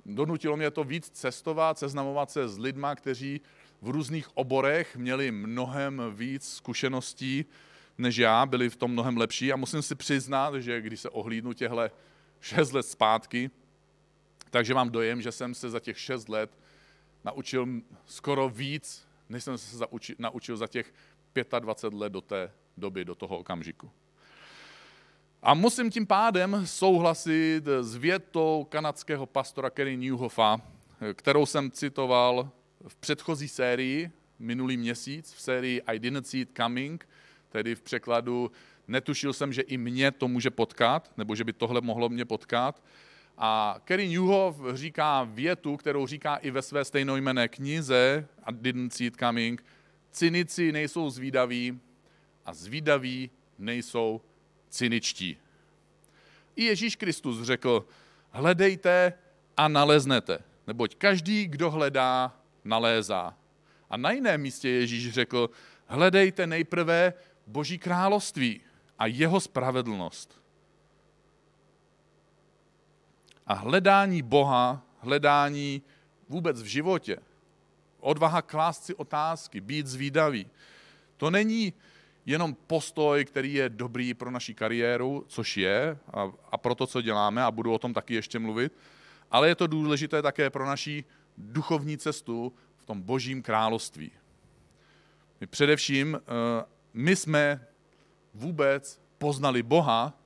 Donutilo 0.07 0.57
mě 0.57 0.71
to 0.71 0.85
víc 0.85 1.11
cestovat, 1.11 1.79
seznamovat 1.79 2.31
se 2.31 2.49
s 2.49 2.59
lidma, 2.59 2.95
kteří 2.95 3.41
v 3.83 3.89
různých 3.89 4.37
oborech 4.37 4.97
měli 4.97 5.31
mnohem 5.31 6.03
víc 6.11 6.53
zkušeností 6.53 7.45
než 7.99 8.17
já, 8.17 8.47
byli 8.47 8.71
v 8.71 8.77
tom 8.77 8.91
mnohem 8.91 9.17
lepší 9.17 9.53
a 9.53 9.57
musím 9.57 9.83
si 9.83 9.95
přiznat, 9.95 10.55
že 10.55 10.81
když 10.81 11.01
se 11.01 11.11
ohlídnu 11.11 11.53
těhle 11.53 11.91
šest 12.41 12.73
let 12.73 12.83
zpátky, 12.83 13.51
takže 14.51 14.75
mám 14.75 14.91
dojem, 14.91 15.23
že 15.23 15.33
jsem 15.33 15.55
se 15.55 15.71
za 15.71 15.81
těch 15.81 15.99
šest 15.99 16.29
let 16.29 16.59
naučil 17.25 17.69
skoro 18.07 18.49
víc, 18.49 19.07
než 19.29 19.45
jsem 19.45 19.59
se 19.59 19.85
naučil 20.19 20.57
za 20.57 20.67
těch 20.67 20.95
25 21.59 21.99
let 21.99 22.13
do 22.13 22.21
té 22.21 22.53
doby, 22.77 23.05
do 23.05 23.15
toho 23.15 23.39
okamžiku. 23.39 23.91
A 25.43 25.55
musím 25.55 25.91
tím 25.91 26.07
pádem 26.07 26.67
souhlasit 26.67 27.63
s 27.81 27.97
větou 27.97 28.67
kanadského 28.69 29.27
pastora 29.27 29.71
Kerry 29.71 29.97
Newhoffa, 29.97 30.61
kterou 31.15 31.47
jsem 31.47 31.71
citoval 31.71 32.51
v 32.89 32.97
předchozí 32.97 33.49
sérii, 33.49 34.11
minulý 34.39 34.77
měsíc, 34.77 35.33
v 35.33 35.41
sérii 35.41 35.83
I 35.83 35.99
didn't 35.99 36.27
see 36.27 36.41
it 36.41 36.51
coming, 36.57 37.09
tedy 37.49 37.75
v 37.75 37.83
překladu 37.83 38.51
netušil 38.89 39.33
jsem, 39.33 39.53
že 39.53 39.63
i 39.63 39.77
mě 39.77 40.11
to 40.11 40.29
může 40.29 40.51
potkat, 40.51 41.13
nebo 41.17 41.35
že 41.35 41.45
by 41.45 41.53
tohle 41.53 41.81
mohlo 41.81 42.09
mě 42.09 42.25
potkat. 42.25 42.83
A 43.39 43.81
Kerry 43.85 44.09
Newhoff 44.09 44.57
říká 44.75 45.25
větu, 45.25 45.77
kterou 45.77 46.07
říká 46.07 46.37
i 46.37 46.51
ve 46.51 46.63
své 46.63 46.85
stejnojmené 46.85 47.49
knize 47.49 48.29
I 48.45 48.53
didn't 48.53 48.93
see 48.93 49.07
it 49.07 49.17
coming, 49.17 49.65
cynici 50.13 50.73
nejsou 50.73 51.11
zvídaví 51.11 51.81
a 52.47 52.55
zvídaví 52.55 53.31
nejsou 53.59 54.21
cyničtí. 54.69 55.37
I 56.57 56.65
Ježíš 56.65 56.97
Kristus 56.97 57.43
řekl, 57.43 57.87
hledejte 58.31 59.13
a 59.57 59.69
naleznete, 59.69 60.39
neboť 60.67 60.95
každý, 60.95 61.47
kdo 61.47 61.71
hledá, 61.71 62.40
nalézá. 62.65 63.37
A 63.91 63.97
na 63.97 64.11
jiném 64.11 64.41
místě 64.41 64.69
Ježíš 64.69 65.13
řekl, 65.13 65.51
hledejte 65.87 66.47
nejprve 66.47 67.15
Boží 67.47 67.79
království 67.79 68.61
a 68.99 69.07
jeho 69.07 69.41
spravedlnost. 69.41 70.41
A 73.47 73.55
hledání 73.55 74.23
Boha, 74.23 74.83
hledání 74.99 75.83
vůbec 76.29 76.63
v 76.63 76.67
životě, 76.67 77.19
odvaha 78.01 78.43
klást 78.43 78.85
si 78.85 78.95
otázky, 78.95 79.61
být 79.61 79.87
zvídavý, 79.87 80.47
to 81.17 81.31
není 81.31 81.73
jenom 82.27 82.57
postoj, 82.67 83.25
který 83.25 83.55
je 83.55 83.69
dobrý 83.69 84.15
pro 84.15 84.31
naši 84.31 84.55
kariéru, 84.55 85.25
což 85.29 85.57
je, 85.57 85.99
a, 86.13 86.33
a 86.53 86.59
pro 86.59 86.75
to, 86.75 86.87
co 86.87 87.03
děláme, 87.03 87.43
a 87.43 87.51
budu 87.51 87.73
o 87.73 87.79
tom 87.79 87.95
taky 87.95 88.15
ještě 88.15 88.39
mluvit, 88.39 88.73
ale 89.31 89.49
je 89.49 89.55
to 89.55 89.67
důležité 89.67 90.23
také 90.23 90.51
pro 90.51 90.67
naši 90.67 91.05
duchovní 91.41 91.99
cestu 91.99 92.53
v 92.77 92.85
tom 92.85 93.03
božím 93.03 93.43
království. 93.43 94.11
My 95.41 95.47
především, 95.47 96.21
eh, 96.21 96.65
my 96.95 97.17
jsme 97.17 97.67
vůbec 98.35 99.01
poznali 99.19 99.63
Boha 99.63 100.19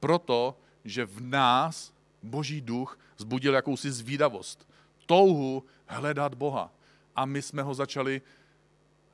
proto, 0.00 0.58
že 0.84 1.04
v 1.04 1.20
nás 1.20 1.92
boží 2.22 2.60
duch 2.60 2.98
zbudil 3.16 3.54
jakousi 3.54 3.92
zvídavost, 3.92 4.68
touhu 5.06 5.64
hledat 5.86 6.34
Boha. 6.34 6.74
A 7.16 7.26
my 7.26 7.42
jsme 7.42 7.62
ho 7.62 7.74
začali 7.74 8.22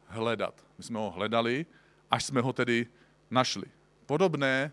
hledat. 0.06 0.64
My 0.78 0.84
jsme 0.84 0.98
ho 0.98 1.10
hledali 1.10 1.66
až 2.10 2.24
jsme 2.24 2.40
ho 2.40 2.52
tedy 2.52 2.86
našli. 3.30 3.66
Podobné, 4.06 4.72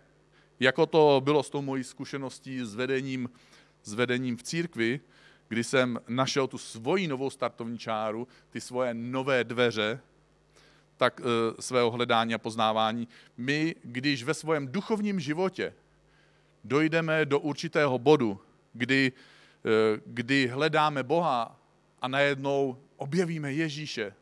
jako 0.59 0.85
to 0.85 1.21
bylo 1.23 1.43
s 1.43 1.49
tou 1.49 1.61
mojí 1.61 1.83
zkušeností 1.83 2.59
s 2.65 2.75
vedením, 2.75 3.29
s 3.83 3.93
vedením 3.93 4.37
v 4.37 4.43
církvi, 4.43 4.99
kdy 5.47 5.63
jsem 5.63 5.99
našel 6.07 6.47
tu 6.47 6.57
svoji 6.57 7.07
novou 7.07 7.29
startovní 7.29 7.77
čáru, 7.77 8.27
ty 8.49 8.61
svoje 8.61 8.93
nové 8.93 9.43
dveře, 9.43 9.99
tak 10.97 11.21
e, 11.21 11.61
svého 11.61 11.91
hledání 11.91 12.33
a 12.33 12.37
poznávání. 12.37 13.07
My, 13.37 13.75
když 13.83 14.23
ve 14.23 14.33
svém 14.33 14.67
duchovním 14.67 15.19
životě 15.19 15.73
dojdeme 16.63 17.25
do 17.25 17.39
určitého 17.39 17.99
bodu, 17.99 18.39
kdy, 18.73 19.11
e, 19.11 20.01
kdy 20.05 20.47
hledáme 20.47 21.03
Boha 21.03 21.59
a 22.01 22.07
najednou 22.07 22.77
objevíme 22.97 23.53
Ježíše, 23.53 24.13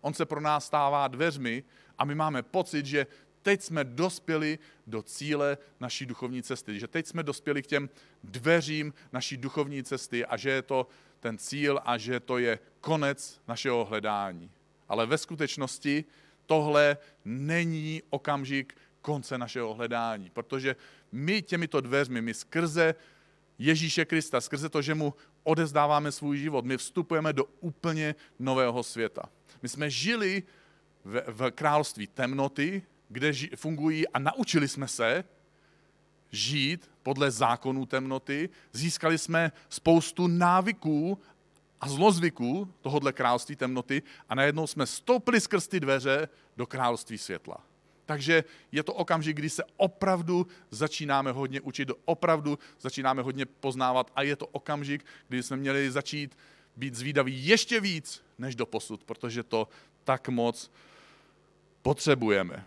on 0.00 0.14
se 0.14 0.26
pro 0.26 0.40
nás 0.40 0.66
stává 0.66 1.08
dveřmi 1.08 1.64
a 1.98 2.04
my 2.04 2.14
máme 2.14 2.42
pocit, 2.42 2.86
že 2.86 3.06
teď 3.48 3.62
jsme 3.62 3.84
dospěli 3.84 4.58
do 4.86 5.02
cíle 5.02 5.58
naší 5.80 6.06
duchovní 6.06 6.42
cesty, 6.42 6.80
že 6.80 6.86
teď 6.88 7.06
jsme 7.06 7.22
dospěli 7.22 7.62
k 7.62 7.66
těm 7.66 7.88
dveřím 8.24 8.94
naší 9.12 9.36
duchovní 9.36 9.82
cesty 9.82 10.26
a 10.26 10.36
že 10.36 10.50
je 10.50 10.62
to 10.62 10.88
ten 11.20 11.38
cíl 11.38 11.80
a 11.84 11.98
že 11.98 12.20
to 12.20 12.38
je 12.38 12.58
konec 12.80 13.40
našeho 13.48 13.84
hledání. 13.84 14.50
Ale 14.88 15.06
ve 15.06 15.18
skutečnosti 15.18 16.04
tohle 16.46 16.96
není 17.24 18.02
okamžik 18.10 18.76
konce 19.02 19.38
našeho 19.38 19.74
hledání, 19.74 20.30
protože 20.30 20.76
my 21.12 21.42
těmito 21.42 21.80
dveřmi, 21.80 22.22
my 22.22 22.34
skrze 22.34 22.94
Ježíše 23.58 24.04
Krista, 24.04 24.40
skrze 24.40 24.68
to, 24.68 24.82
že 24.82 24.94
mu 24.94 25.14
odezdáváme 25.42 26.12
svůj 26.12 26.38
život, 26.38 26.64
my 26.64 26.76
vstupujeme 26.76 27.32
do 27.32 27.44
úplně 27.60 28.14
nového 28.38 28.82
světa. 28.82 29.22
My 29.62 29.68
jsme 29.68 29.90
žili 29.90 30.42
v, 31.04 31.22
v 31.26 31.50
království 31.50 32.06
temnoty, 32.06 32.82
kde 33.08 33.32
ži, 33.32 33.50
fungují 33.56 34.08
a 34.08 34.18
naučili 34.18 34.68
jsme 34.68 34.88
se 34.88 35.24
žít 36.30 36.90
podle 37.02 37.30
zákonů 37.30 37.86
temnoty, 37.86 38.48
získali 38.72 39.18
jsme 39.18 39.52
spoustu 39.68 40.26
návyků 40.26 41.18
a 41.80 41.88
zlozvyků 41.88 42.74
tohohle 42.80 43.12
království 43.12 43.56
temnoty 43.56 44.02
a 44.28 44.34
najednou 44.34 44.66
jsme 44.66 44.86
stoupili 44.86 45.40
skrz 45.40 45.68
ty 45.68 45.80
dveře 45.80 46.28
do 46.56 46.66
království 46.66 47.18
světla. 47.18 47.64
Takže 48.06 48.44
je 48.72 48.82
to 48.82 48.94
okamžik, 48.94 49.36
kdy 49.36 49.50
se 49.50 49.64
opravdu 49.76 50.46
začínáme 50.70 51.32
hodně 51.32 51.60
učit, 51.60 51.90
opravdu 52.04 52.58
začínáme 52.80 53.22
hodně 53.22 53.46
poznávat 53.46 54.12
a 54.16 54.22
je 54.22 54.36
to 54.36 54.46
okamžik, 54.46 55.04
kdy 55.28 55.42
jsme 55.42 55.56
měli 55.56 55.90
začít 55.90 56.38
být 56.76 56.94
zvídaví 56.94 57.46
ještě 57.46 57.80
víc 57.80 58.22
než 58.38 58.54
do 58.54 58.66
posud, 58.66 59.04
protože 59.04 59.42
to 59.42 59.68
tak 60.04 60.28
moc 60.28 60.70
potřebujeme. 61.82 62.64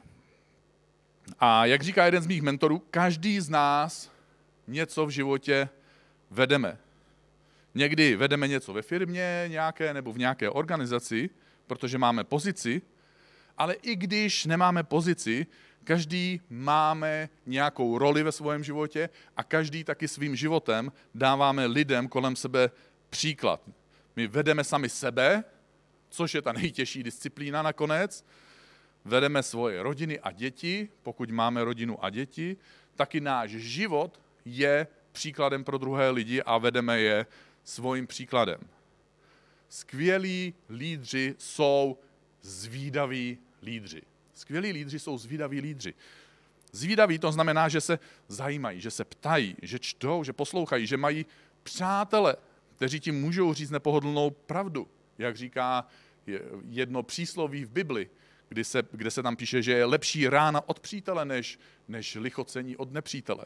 A 1.39 1.65
jak 1.65 1.81
říká 1.81 2.05
jeden 2.05 2.23
z 2.23 2.27
mých 2.27 2.41
mentorů, 2.41 2.79
každý 2.91 3.39
z 3.39 3.49
nás 3.49 4.11
něco 4.67 5.05
v 5.05 5.09
životě 5.09 5.69
vedeme. 6.29 6.77
Někdy 7.75 8.15
vedeme 8.15 8.47
něco 8.47 8.73
ve 8.73 8.81
firmě 8.81 9.45
nějaké 9.47 9.93
nebo 9.93 10.13
v 10.13 10.17
nějaké 10.17 10.49
organizaci, 10.49 11.29
protože 11.67 11.97
máme 11.97 12.23
pozici, 12.23 12.81
ale 13.57 13.73
i 13.73 13.95
když 13.95 14.45
nemáme 14.45 14.83
pozici, 14.83 15.47
každý 15.83 16.41
máme 16.49 17.29
nějakou 17.45 17.97
roli 17.97 18.23
ve 18.23 18.31
svém 18.31 18.63
životě 18.63 19.09
a 19.37 19.43
každý 19.43 19.83
taky 19.83 20.07
svým 20.07 20.35
životem 20.35 20.91
dáváme 21.15 21.65
lidem 21.65 22.07
kolem 22.07 22.35
sebe 22.35 22.69
příklad. 23.09 23.61
My 24.15 24.27
vedeme 24.27 24.63
sami 24.63 24.89
sebe, 24.89 25.43
což 26.09 26.33
je 26.35 26.41
ta 26.41 26.51
nejtěžší 26.53 27.03
disciplína 27.03 27.61
nakonec, 27.61 28.25
vedeme 29.05 29.43
svoje 29.43 29.83
rodiny 29.83 30.19
a 30.19 30.31
děti, 30.31 30.89
pokud 31.03 31.31
máme 31.31 31.63
rodinu 31.63 32.05
a 32.05 32.09
děti, 32.09 32.57
taky 32.95 33.21
náš 33.21 33.49
život 33.51 34.19
je 34.45 34.87
příkladem 35.11 35.63
pro 35.63 35.77
druhé 35.77 36.09
lidi 36.09 36.41
a 36.41 36.57
vedeme 36.57 36.99
je 36.99 37.25
svým 37.63 38.07
příkladem. 38.07 38.59
Skvělí 39.69 40.53
lídři 40.69 41.35
jsou 41.37 41.97
zvídaví 42.41 43.37
lídři. 43.63 44.01
Skvělí 44.33 44.71
lídři 44.71 44.99
jsou 44.99 45.17
zvídaví 45.17 45.61
lídři. 45.61 45.93
Zvídaví 46.71 47.19
to 47.19 47.31
znamená, 47.31 47.69
že 47.69 47.81
se 47.81 47.99
zajímají, 48.27 48.81
že 48.81 48.91
se 48.91 49.05
ptají, 49.05 49.55
že 49.61 49.79
čtou, 49.79 50.23
že 50.23 50.33
poslouchají, 50.33 50.87
že 50.87 50.97
mají 50.97 51.25
přátele, 51.63 52.35
kteří 52.75 52.99
ti 52.99 53.11
můžou 53.11 53.53
říct 53.53 53.69
nepohodlnou 53.69 54.29
pravdu. 54.29 54.87
Jak 55.17 55.37
říká 55.37 55.87
jedno 56.69 57.03
přísloví 57.03 57.65
v 57.65 57.69
Bibli, 57.69 58.09
kdy 58.51 58.63
se, 58.63 58.83
kde 58.91 59.11
se 59.11 59.23
tam 59.23 59.35
píše, 59.35 59.61
že 59.61 59.71
je 59.71 59.85
lepší 59.85 60.27
rána 60.27 60.69
od 60.69 60.79
přítele, 60.79 61.25
než, 61.25 61.59
než 61.87 62.15
lichocení 62.15 62.77
od 62.77 62.91
nepřítele. 62.91 63.45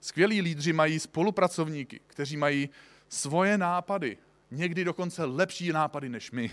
Skvělí 0.00 0.40
lídři 0.40 0.72
mají 0.72 1.00
spolupracovníky, 1.00 2.00
kteří 2.06 2.36
mají 2.36 2.68
svoje 3.08 3.58
nápady, 3.58 4.18
někdy 4.50 4.84
dokonce 4.84 5.24
lepší 5.24 5.72
nápady 5.72 6.08
než 6.08 6.30
my. 6.30 6.50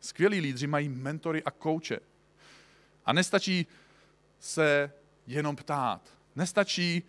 Skvělí 0.00 0.40
lídři 0.40 0.66
mají 0.66 0.88
mentory 0.88 1.42
a 1.42 1.50
kouče. 1.50 2.00
A 3.04 3.12
nestačí 3.12 3.66
se 4.40 4.92
jenom 5.26 5.56
ptát. 5.56 6.08
Nestačí 6.36 7.02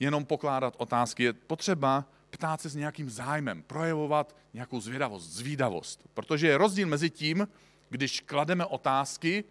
jenom 0.00 0.24
pokládat 0.24 0.74
otázky. 0.78 1.22
Je 1.22 1.32
potřeba 1.32 2.04
ptát 2.30 2.60
se 2.60 2.68
s 2.68 2.74
nějakým 2.74 3.10
zájmem, 3.10 3.62
projevovat 3.62 4.36
nějakou 4.54 4.80
zvědavost, 4.80 5.30
zvídavost. 5.30 6.08
Protože 6.14 6.48
je 6.48 6.58
rozdíl 6.58 6.88
mezi 6.88 7.10
tím, 7.10 7.48
když 7.90 8.20
klademe 8.20 8.64
otázky, 8.64 9.44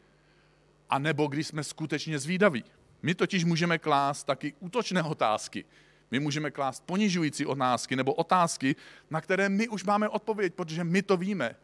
a 0.90 1.00
nebo 1.00 1.28
když 1.28 1.48
jsme 1.48 1.64
skutečně 1.64 2.20
zvídaví. 2.20 2.64
My 3.02 3.16
totiž 3.16 3.44
můžeme 3.44 3.78
klást 3.78 4.24
taky 4.24 4.54
útočné 4.60 5.04
otázky. 5.04 5.66
My 6.12 6.20
můžeme 6.20 6.52
klást 6.52 6.84
ponižující 6.86 7.46
otázky 7.46 7.96
nebo 7.96 8.14
otázky, 8.14 8.76
na 9.10 9.22
které 9.22 9.50
my 9.50 9.68
už 9.68 9.84
máme 9.84 10.10
odpověď, 10.10 10.54
protože 10.54 10.84
my 10.84 11.02
to 11.02 11.18
víme. 11.18 11.56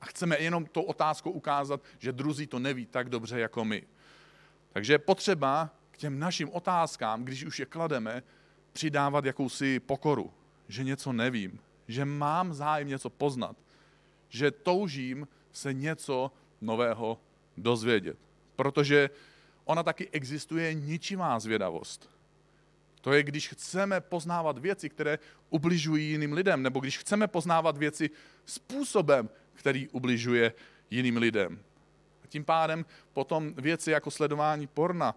A 0.00 0.06
chceme 0.06 0.38
jenom 0.38 0.66
tou 0.66 0.82
otázkou 0.82 1.30
ukázat, 1.30 1.80
že 1.98 2.12
druzí 2.12 2.46
to 2.46 2.58
neví 2.58 2.86
tak 2.86 3.08
dobře 3.08 3.40
jako 3.40 3.64
my. 3.64 3.82
Takže 4.72 4.92
je 4.92 4.98
potřeba 4.98 5.70
k 5.90 5.96
těm 5.96 6.18
našim 6.18 6.50
otázkám, 6.52 7.24
když 7.24 7.44
už 7.44 7.60
je 7.60 7.66
klademe, 7.66 8.22
přidávat 8.72 9.24
jakousi 9.24 9.80
pokoru, 9.80 10.32
že 10.68 10.84
něco 10.84 11.12
nevím, 11.12 11.60
že 11.88 12.04
mám 12.04 12.54
zájem 12.54 12.88
něco 12.88 13.10
poznat, 13.10 13.56
že 14.28 14.50
toužím 14.50 15.28
se 15.54 15.72
něco 15.72 16.32
nového 16.60 17.20
dozvědět. 17.56 18.18
Protože 18.56 19.10
ona 19.64 19.82
taky 19.82 20.08
existuje 20.12 20.74
ničivá 20.74 21.40
zvědavost. 21.40 22.10
To 23.00 23.12
je, 23.12 23.22
když 23.22 23.48
chceme 23.48 24.00
poznávat 24.00 24.58
věci, 24.58 24.88
které 24.88 25.18
ubližují 25.50 26.10
jiným 26.10 26.32
lidem, 26.32 26.62
nebo 26.62 26.80
když 26.80 26.98
chceme 26.98 27.26
poznávat 27.26 27.78
věci 27.78 28.10
způsobem, 28.46 29.28
který 29.54 29.88
ubližuje 29.88 30.52
jiným 30.90 31.16
lidem. 31.16 31.58
A 32.24 32.26
tím 32.26 32.44
pádem 32.44 32.84
potom 33.12 33.54
věci 33.54 33.90
jako 33.90 34.10
sledování 34.10 34.66
porna 34.66 35.14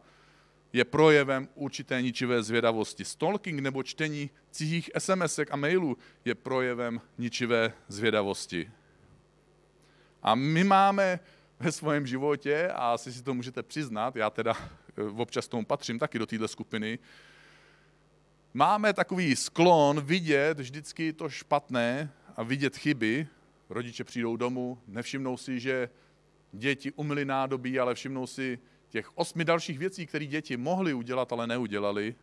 je 0.73 0.85
projevem 0.85 1.47
určité 1.55 2.01
ničivé 2.01 2.43
zvědavosti. 2.43 3.05
Stalking 3.05 3.59
nebo 3.59 3.83
čtení 3.83 4.29
cizích 4.51 4.89
sms 4.97 5.39
a 5.51 5.55
mailů 5.55 5.97
je 6.25 6.35
projevem 6.35 7.01
ničivé 7.17 7.73
zvědavosti. 7.87 8.71
A 10.27 10.35
my 10.35 10.63
máme 10.63 11.19
ve 11.59 11.71
svém 11.71 12.07
životě, 12.07 12.67
a 12.67 12.93
asi 12.93 13.13
si 13.13 13.23
to 13.23 13.33
můžete 13.33 13.63
přiznat, 13.63 14.15
já 14.15 14.29
teda 14.29 14.53
eh, 14.97 15.03
občas 15.03 15.47
tomu 15.47 15.65
patřím 15.65 15.99
taky 15.99 16.19
do 16.19 16.25
této 16.25 16.47
skupiny, 16.47 16.99
máme 18.53 18.93
takový 18.93 19.35
sklon 19.35 20.01
vidět 20.01 20.59
vždycky 20.59 21.13
to 21.13 21.29
špatné 21.29 22.11
a 22.35 22.43
vidět 22.43 22.77
chyby. 22.77 23.27
Rodiče 23.69 24.03
přijdou 24.03 24.37
domů, 24.37 24.77
nevšimnou 24.87 25.37
si, 25.37 25.59
že 25.59 25.89
děti 26.51 26.91
umyly 26.91 27.25
nádobí, 27.25 27.79
ale 27.79 27.95
všimnou 27.95 28.27
si 28.27 28.59
těch 28.89 29.17
osmi 29.17 29.45
dalších 29.45 29.79
věcí, 29.79 30.05
které 30.05 30.25
děti 30.25 30.57
mohly 30.57 30.93
udělat, 30.93 31.31
ale 31.31 31.47
neudělali. 31.47 32.15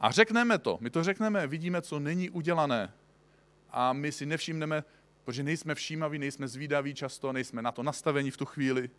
A 0.00 0.10
řekneme 0.10 0.58
to, 0.58 0.78
my 0.80 0.90
to 0.90 1.04
řekneme, 1.04 1.46
vidíme, 1.46 1.82
co 1.82 1.98
není 1.98 2.30
udělané. 2.30 2.92
A 3.70 3.92
my 3.92 4.12
si 4.12 4.26
nevšimneme, 4.26 4.84
protože 5.24 5.42
nejsme 5.42 5.74
všímaví, 5.74 6.18
nejsme 6.18 6.48
zvídaví 6.48 6.94
často, 6.94 7.32
nejsme 7.32 7.62
na 7.62 7.72
to 7.72 7.82
nastavení 7.82 8.30
v 8.30 8.36
tu 8.36 8.44
chvíli, 8.44 8.90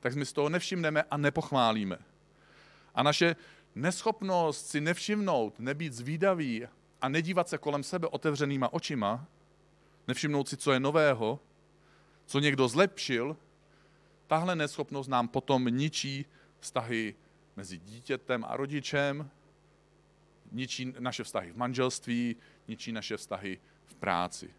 tak 0.00 0.14
my 0.14 0.26
z 0.26 0.32
toho 0.32 0.48
nevšimneme 0.48 1.02
a 1.02 1.16
nepochválíme. 1.16 1.98
A 2.94 3.02
naše 3.02 3.36
neschopnost 3.74 4.66
si 4.66 4.80
nevšimnout, 4.80 5.60
nebýt 5.60 5.92
zvídavý 5.92 6.66
a 7.00 7.08
nedívat 7.08 7.48
se 7.48 7.58
kolem 7.58 7.82
sebe 7.82 8.06
otevřenýma 8.06 8.72
očima, 8.72 9.26
nevšimnout 10.08 10.48
si, 10.48 10.56
co 10.56 10.72
je 10.72 10.80
nového, 10.80 11.40
co 12.26 12.38
někdo 12.38 12.68
zlepšil, 12.68 13.36
tahle 14.26 14.56
neschopnost 14.56 15.08
nám 15.08 15.28
potom 15.28 15.64
ničí 15.64 16.26
vztahy 16.60 17.14
mezi 17.56 17.78
dítětem 17.78 18.44
a 18.48 18.56
rodičem, 18.56 19.30
ničí 20.52 20.94
naše 20.98 21.24
vztahy 21.24 21.52
v 21.52 21.56
manželství, 21.56 22.36
ničí 22.68 22.92
naše 22.92 23.16
vztahy 23.16 23.58
v 23.86 23.94
práci. 23.94 24.50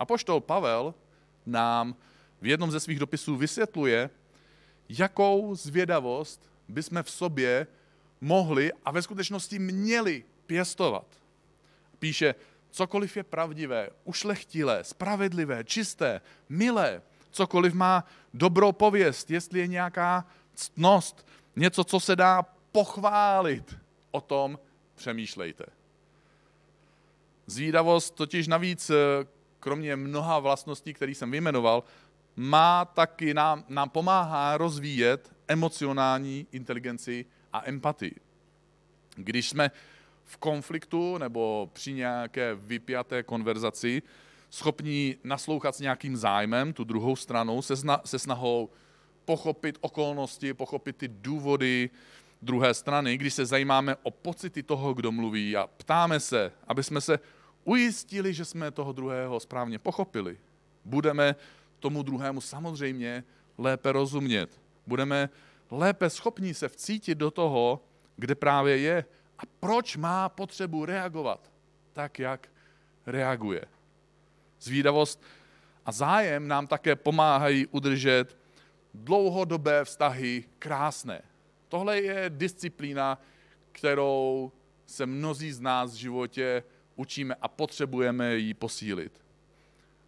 A 0.00 0.04
poštol 0.08 0.40
Pavel 0.40 0.94
nám 1.46 1.94
v 2.40 2.46
jednom 2.46 2.70
ze 2.70 2.80
svých 2.80 2.98
dopisů 2.98 3.36
vysvětluje, 3.36 4.10
jakou 4.88 5.54
zvědavost 5.54 6.50
bychom 6.68 7.02
v 7.02 7.10
sobě 7.10 7.66
mohli 8.20 8.72
a 8.84 8.90
ve 8.90 9.02
skutečnosti 9.02 9.58
měli 9.58 10.24
pěstovat. 10.46 11.06
Píše, 11.98 12.34
cokoliv 12.70 13.16
je 13.16 13.22
pravdivé, 13.22 13.90
ušlechtilé, 14.04 14.84
spravedlivé, 14.84 15.64
čisté, 15.64 16.20
milé, 16.48 17.02
cokoliv 17.30 17.74
má 17.74 18.04
dobrou 18.34 18.72
pověst, 18.72 19.30
jestli 19.30 19.58
je 19.60 19.66
nějaká 19.66 20.26
ctnost, 20.54 21.26
něco, 21.56 21.84
co 21.84 22.00
se 22.00 22.16
dá 22.16 22.42
pochválit, 22.72 23.76
o 24.10 24.20
tom 24.20 24.58
přemýšlejte. 24.94 25.64
Zvídavost 27.46 28.14
totiž 28.14 28.48
navíc, 28.48 28.90
eh, 28.90 28.96
kromě 29.60 29.96
mnoha 29.96 30.38
vlastností, 30.38 30.94
které 30.94 31.12
jsem 31.12 31.30
vyjmenoval, 31.30 31.84
má 32.36 32.84
taky 32.84 33.34
nám, 33.34 33.64
nám 33.68 33.90
pomáhá 33.90 34.56
rozvíjet 34.56 35.32
emocionální 35.48 36.46
inteligenci 36.52 37.26
a 37.52 37.62
empatii. 37.64 38.14
Když 39.16 39.48
jsme 39.48 39.70
v 40.24 40.36
konfliktu 40.36 41.18
nebo 41.18 41.70
při 41.72 41.92
nějaké 41.92 42.54
vypjaté 42.54 43.22
konverzaci, 43.22 44.02
schopní 44.50 45.16
naslouchat 45.24 45.74
s 45.74 45.80
nějakým 45.80 46.16
zájmem, 46.16 46.72
tu 46.72 46.84
druhou 46.84 47.16
stranou, 47.16 47.62
se, 47.62 47.76
zna, 47.76 48.00
se 48.04 48.18
snahou 48.18 48.70
pochopit 49.24 49.78
okolnosti, 49.80 50.54
pochopit 50.54 50.96
ty 50.96 51.08
důvody 51.08 51.90
druhé 52.42 52.74
strany, 52.74 53.16
když 53.16 53.34
se 53.34 53.46
zajímáme 53.46 53.96
o 54.02 54.10
pocity 54.10 54.62
toho, 54.62 54.94
kdo 54.94 55.12
mluví 55.12 55.56
a 55.56 55.66
ptáme 55.66 56.20
se, 56.20 56.52
aby 56.66 56.82
jsme 56.82 57.00
se 57.00 57.18
ujistili, 57.64 58.34
že 58.34 58.44
jsme 58.44 58.70
toho 58.70 58.92
druhého 58.92 59.40
správně 59.40 59.78
pochopili. 59.78 60.38
Budeme 60.84 61.36
tomu 61.78 62.02
druhému 62.02 62.40
samozřejmě 62.40 63.24
lépe 63.58 63.92
rozumět. 63.92 64.60
Budeme 64.86 65.28
lépe 65.70 66.10
schopni 66.10 66.54
se 66.54 66.68
vcítit 66.68 67.18
do 67.18 67.30
toho, 67.30 67.84
kde 68.16 68.34
právě 68.34 68.78
je 68.78 69.04
a 69.38 69.42
proč 69.60 69.96
má 69.96 70.28
potřebu 70.28 70.84
reagovat 70.84 71.52
tak, 71.92 72.18
jak 72.18 72.48
reaguje. 73.06 73.64
Zvídavost 74.60 75.22
a 75.86 75.92
zájem 75.92 76.48
nám 76.48 76.66
také 76.66 76.96
pomáhají 76.96 77.66
udržet 77.66 78.36
dlouhodobé 78.94 79.84
vztahy 79.84 80.44
krásné. 80.58 81.22
Tohle 81.68 82.00
je 82.00 82.30
disciplína, 82.30 83.18
kterou 83.72 84.52
se 84.86 85.06
mnozí 85.06 85.52
z 85.52 85.60
nás 85.60 85.92
v 85.92 85.96
životě 85.96 86.62
učíme 87.00 87.34
a 87.40 87.48
potřebujeme 87.48 88.36
ji 88.36 88.54
posílit. 88.54 89.12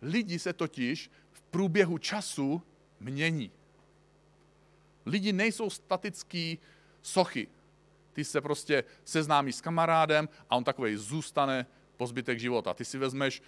Lidi 0.03 0.39
se 0.39 0.53
totiž 0.53 1.11
v 1.33 1.43
průběhu 1.43 1.99
času 1.99 2.63
mění. 3.01 3.51
Lidi 5.07 5.33
nejsou 5.33 5.71
statický 5.71 6.59
sochy. 7.03 7.49
Ty 8.13 8.25
se 8.25 8.41
prostě 8.41 8.85
seznámí 9.05 9.53
s 9.53 9.61
kamarádem 9.61 10.29
a 10.51 10.57
on 10.57 10.65
takový 10.65 10.97
zůstane 10.97 11.67
po 11.97 12.07
zbytek 12.07 12.39
života. 12.39 12.75
Ty 12.75 12.85
si 12.85 12.99
vezmeš 12.99 13.43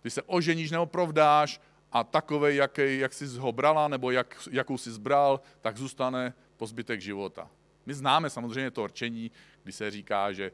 ty 0.00 0.10
se 0.10 0.22
oženíš 0.22 0.70
nebo 0.70 0.86
provdáš 0.86 1.60
a 1.92 2.04
takovej, 2.04 2.56
jaký, 2.56 2.98
jak 2.98 3.12
jsi 3.12 3.26
ho 3.38 3.52
brala 3.52 3.88
nebo 3.88 4.10
jak, 4.10 4.48
jakou 4.50 4.78
jsi 4.78 4.90
zbral, 4.90 5.40
tak 5.60 5.76
zůstane 5.76 6.34
po 6.56 6.66
zbytek 6.66 7.00
života. 7.00 7.50
My 7.86 7.94
známe 7.94 8.30
samozřejmě 8.30 8.70
to 8.70 8.86
rčení, 8.86 9.30
kdy 9.62 9.72
se 9.72 9.90
říká, 9.90 10.32
že 10.32 10.52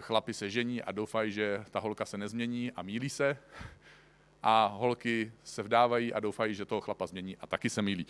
chlapi 0.00 0.34
se 0.34 0.50
žení 0.50 0.82
a 0.82 0.92
doufají, 0.92 1.32
že 1.32 1.64
ta 1.70 1.80
holka 1.80 2.04
se 2.04 2.18
nezmění 2.18 2.72
a 2.72 2.82
mílí 2.82 3.10
se. 3.10 3.36
A 4.42 4.66
holky 4.66 5.32
se 5.44 5.62
vdávají 5.62 6.12
a 6.12 6.20
doufají, 6.20 6.54
že 6.54 6.64
toho 6.64 6.80
chlapa 6.80 7.06
změní 7.06 7.36
a 7.36 7.46
taky 7.46 7.70
se 7.70 7.82
mílí. 7.82 8.06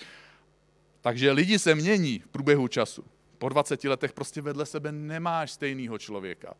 Takže 1.00 1.33
lidi 1.33 1.59
se 1.59 1.74
mění 1.74 2.18
v 2.18 2.29
průběhu 2.29 2.68
času. 2.68 3.05
Po 3.38 3.48
20 3.48 3.85
letech 3.85 4.12
prostě 4.12 4.40
vedle 4.40 4.66
sebe 4.66 4.92
nemáš 4.92 5.50
stejného 5.50 5.98
člověka. 5.98 6.55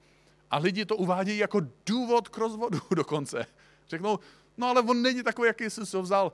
A 0.51 0.59
lidi 0.59 0.85
to 0.85 0.97
uvádějí 0.97 1.39
jako 1.39 1.61
důvod 1.87 2.29
k 2.29 2.39
rozvodu 2.39 2.79
dokonce. 2.97 3.47
Řeknou, 3.89 4.19
no 4.57 4.67
ale 4.67 4.81
on 4.81 5.03
není 5.03 5.23
takový, 5.23 5.47
jaký 5.47 5.71
jsi 5.71 5.87
si 5.87 5.97
ho 5.97 6.03
vzal. 6.03 6.33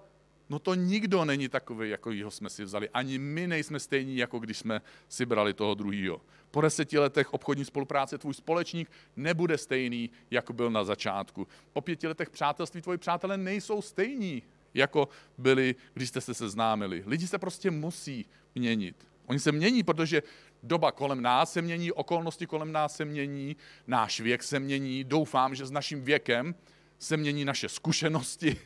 No 0.51 0.59
to 0.59 0.75
nikdo 0.75 1.25
není 1.25 1.49
takový, 1.49 1.91
jako 1.91 2.11
jeho 2.11 2.31
jsme 2.31 2.51
si 2.51 2.65
vzali. 2.65 2.89
Ani 2.89 3.19
my 3.19 3.47
nejsme 3.47 3.81
stejní, 3.81 4.17
jako 4.17 4.39
když 4.39 4.59
jsme 4.59 4.81
si 5.09 5.27
brali 5.27 5.55
toho 5.55 5.75
druhého. 5.75 6.21
Po 6.51 6.61
deseti 6.61 6.99
letech 6.99 7.35
obchodní 7.35 7.65
spolupráce 7.65 8.19
tvůj 8.19 8.35
společník 8.35 8.91
nebude 9.17 9.59
stejný, 9.59 10.11
jako 10.31 10.53
byl 10.53 10.71
na 10.71 10.85
začátku. 10.85 11.49
Po 11.73 11.81
pěti 11.81 12.09
letech 12.09 12.31
přátelství 12.31 12.83
tvoji 12.83 12.99
přátelé 12.99 13.37
nejsou 13.37 13.83
stejní, 13.83 14.43
jako 14.75 15.09
byli, 15.39 15.75
když 15.95 16.09
jste 16.09 16.21
se 16.21 16.35
seznámili. 16.35 17.03
Lidi 17.07 17.27
se 17.27 17.39
prostě 17.39 17.71
musí 17.71 18.27
měnit. 18.55 19.07
Oni 19.27 19.39
se 19.39 19.53
mění, 19.53 19.83
protože 19.83 20.23
doba 20.63 20.93
kolem 20.93 21.23
nás 21.23 21.53
se 21.53 21.63
mění, 21.63 21.93
okolnosti 21.93 22.47
kolem 22.47 22.73
nás 22.73 22.97
se 22.97 23.05
mění, 23.05 23.57
náš 23.87 24.21
věk 24.21 24.43
se 24.43 24.61
mění. 24.61 25.05
Doufám, 25.05 25.55
že 25.55 25.67
s 25.67 25.71
naším 25.71 26.05
věkem 26.05 26.55
se 26.99 27.17
mění 27.17 27.45
naše 27.45 27.69
zkušenosti, 27.69 28.57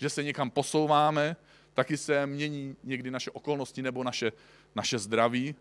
že 0.00 0.10
se 0.10 0.22
někam 0.22 0.50
posouváme, 0.50 1.36
taky 1.74 1.96
se 1.96 2.26
mění 2.26 2.76
někdy 2.84 3.10
naše 3.10 3.30
okolnosti 3.30 3.82
nebo 3.82 4.04
naše, 4.04 4.32
naše 4.74 4.98
zdraví. 4.98 5.54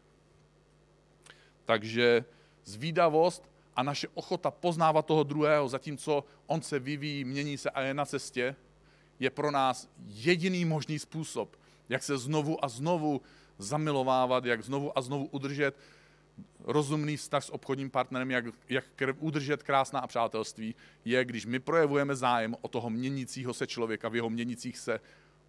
Takže 1.65 2.25
zvídavost 2.65 3.49
a 3.75 3.84
naše 3.84 4.08
ochota 4.13 4.52
poznávat 4.52 5.06
toho 5.06 5.23
druhého, 5.23 5.69
zatímco 5.69 6.23
on 6.47 6.62
se 6.62 6.80
vyvíjí, 6.80 7.23
mění 7.23 7.58
se 7.58 7.69
a 7.69 7.82
je 7.82 7.93
na 7.93 8.06
cestě, 8.06 8.56
je 9.19 9.30
pro 9.30 9.52
nás 9.52 9.89
jediný 10.06 10.65
možný 10.65 10.99
způsob, 10.99 11.56
jak 11.89 12.04
se 12.04 12.17
znovu 12.17 12.65
a 12.65 12.67
znovu 12.67 13.21
zamilovávat, 13.58 14.45
jak 14.45 14.63
znovu 14.63 14.97
a 14.97 15.02
znovu 15.02 15.25
udržet 15.25 15.75
rozumný 16.63 17.17
vztah 17.17 17.43
s 17.43 17.49
obchodním 17.49 17.89
partnerem, 17.89 18.32
jak, 18.32 18.45
jak 18.69 18.86
udržet 19.19 19.63
krásná 19.63 20.08
přátelství, 20.08 20.75
je, 21.06 21.25
když 21.25 21.45
my 21.45 21.60
projevujeme 21.60 22.15
zájem 22.15 22.56
o 22.62 22.67
toho 22.67 22.89
měnícího 22.89 23.54
se 23.54 23.67
člověka 23.67 24.10
v 24.10 24.15
jeho 24.15 24.30
měnících 24.30 24.78
se 24.78 24.99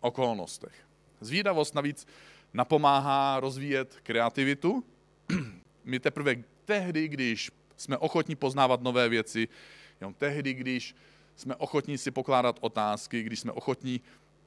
okolnostech. 0.00 0.74
Zvídavost 1.20 1.74
navíc 1.74 2.07
napomáhá 2.55 3.40
rozvíjet 3.40 3.96
kreativitu. 4.03 4.85
My 5.85 6.00
teprve 6.00 6.37
tehdy, 6.64 7.09
když 7.09 7.50
jsme 7.76 7.98
ochotní 7.98 8.37
poznávat 8.37 8.83
nové 8.83 9.09
věci, 9.09 9.48
jenom 10.00 10.14
tehdy, 10.14 10.55
když 10.55 10.94
jsme 11.37 11.57
ochotní 11.57 11.98
si 11.98 12.11
pokládat 12.11 12.59
otázky, 12.61 13.22
když 13.22 13.40
jsme 13.40 13.53
ochotní 13.53 14.00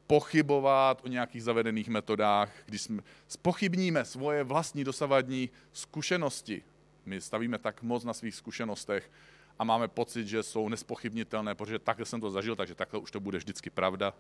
pochybovat 0.08 1.02
o 1.04 1.08
nějakých 1.08 1.44
zavedených 1.44 1.88
metodách, 1.88 2.52
když 2.66 2.82
jsme 2.82 3.02
spochybníme 3.28 4.06
svoje 4.06 4.44
vlastní 4.44 4.84
dosavadní 4.84 5.50
zkušenosti. 5.74 6.64
My 7.06 7.22
stavíme 7.22 7.58
tak 7.58 7.84
moc 7.84 8.04
na 8.04 8.14
svých 8.14 8.36
zkušenostech 8.36 9.12
a 9.60 9.64
máme 9.64 9.88
pocit, 9.88 10.28
že 10.28 10.44
jsou 10.44 10.70
nespochybnitelné, 10.70 11.56
protože 11.56 11.80
takhle 11.80 12.06
jsem 12.06 12.22
to 12.22 12.32
zažil, 12.32 12.56
takže 12.56 12.76
takhle 12.76 13.00
už 13.00 13.12
to 13.12 13.20
bude 13.20 13.38
vždycky 13.38 13.70
pravda. 13.70 14.14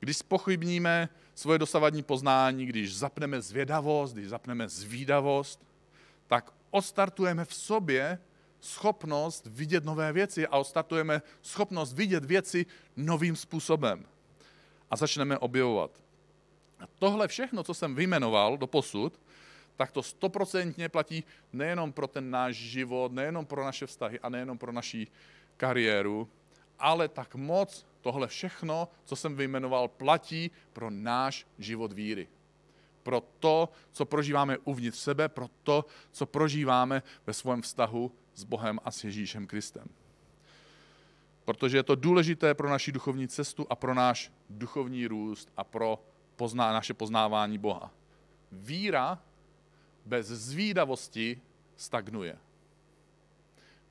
Když 0.00 0.16
spochybníme 0.16 1.08
svoje 1.34 1.58
dosavadní 1.58 2.02
poznání, 2.02 2.66
když 2.66 2.96
zapneme 2.96 3.40
zvědavost, 3.40 4.14
když 4.14 4.28
zapneme 4.28 4.68
zvídavost, 4.68 5.66
tak 6.26 6.52
odstartujeme 6.70 7.44
v 7.44 7.54
sobě 7.54 8.18
schopnost 8.60 9.46
vidět 9.46 9.84
nové 9.84 10.12
věci 10.12 10.46
a 10.46 10.56
odstartujeme 10.56 11.22
schopnost 11.42 11.92
vidět 11.92 12.24
věci 12.24 12.66
novým 12.96 13.36
způsobem. 13.36 14.04
A 14.90 14.96
začneme 14.96 15.38
objevovat. 15.38 15.90
A 16.80 16.84
tohle 16.98 17.28
všechno, 17.28 17.62
co 17.62 17.74
jsem 17.74 17.94
vyjmenoval 17.94 18.56
do 18.56 18.66
posud, 18.66 19.20
tak 19.76 19.92
to 19.92 20.02
stoprocentně 20.02 20.88
platí 20.88 21.24
nejenom 21.52 21.92
pro 21.92 22.06
ten 22.06 22.30
náš 22.30 22.56
život, 22.56 23.12
nejenom 23.12 23.46
pro 23.46 23.64
naše 23.64 23.86
vztahy 23.86 24.20
a 24.20 24.28
nejenom 24.28 24.58
pro 24.58 24.72
naší 24.72 25.08
kariéru, 25.56 26.28
ale 26.78 27.08
tak 27.08 27.34
moc 27.34 27.86
tohle 28.00 28.26
všechno, 28.26 28.88
co 29.04 29.16
jsem 29.16 29.36
vyjmenoval, 29.36 29.88
platí 29.88 30.50
pro 30.72 30.90
náš 30.90 31.46
život 31.58 31.92
víry. 31.92 32.28
Pro 33.02 33.20
to, 33.20 33.68
co 33.92 34.04
prožíváme 34.04 34.58
uvnitř 34.58 34.98
sebe, 34.98 35.28
pro 35.28 35.48
to, 35.62 35.84
co 36.12 36.26
prožíváme 36.26 37.02
ve 37.26 37.32
svém 37.32 37.62
vztahu 37.62 38.12
s 38.34 38.44
Bohem 38.44 38.78
a 38.84 38.90
s 38.90 39.04
Ježíšem 39.04 39.46
Kristem. 39.46 39.88
Protože 41.48 41.76
je 41.76 41.82
to 41.82 41.94
důležité 41.94 42.54
pro 42.54 42.70
naši 42.70 42.92
duchovní 42.92 43.28
cestu 43.28 43.66
a 43.70 43.76
pro 43.76 43.94
náš 43.94 44.32
duchovní 44.50 45.06
růst 45.06 45.52
a 45.56 45.64
pro 45.64 46.04
pozná, 46.36 46.72
naše 46.72 46.94
poznávání 46.94 47.58
Boha. 47.58 47.90
Víra 48.52 49.22
bez 50.06 50.26
zvídavosti 50.26 51.40
stagnuje. 51.76 52.36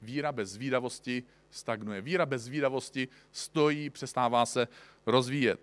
Víra 0.01 0.31
bez 0.31 0.49
zvídavosti 0.49 1.23
stagnuje. 1.49 2.01
Víra 2.01 2.25
bez 2.25 2.41
zvídavosti 2.41 3.07
stojí, 3.31 3.89
přestává 3.89 4.45
se 4.45 4.67
rozvíjet. 5.05 5.59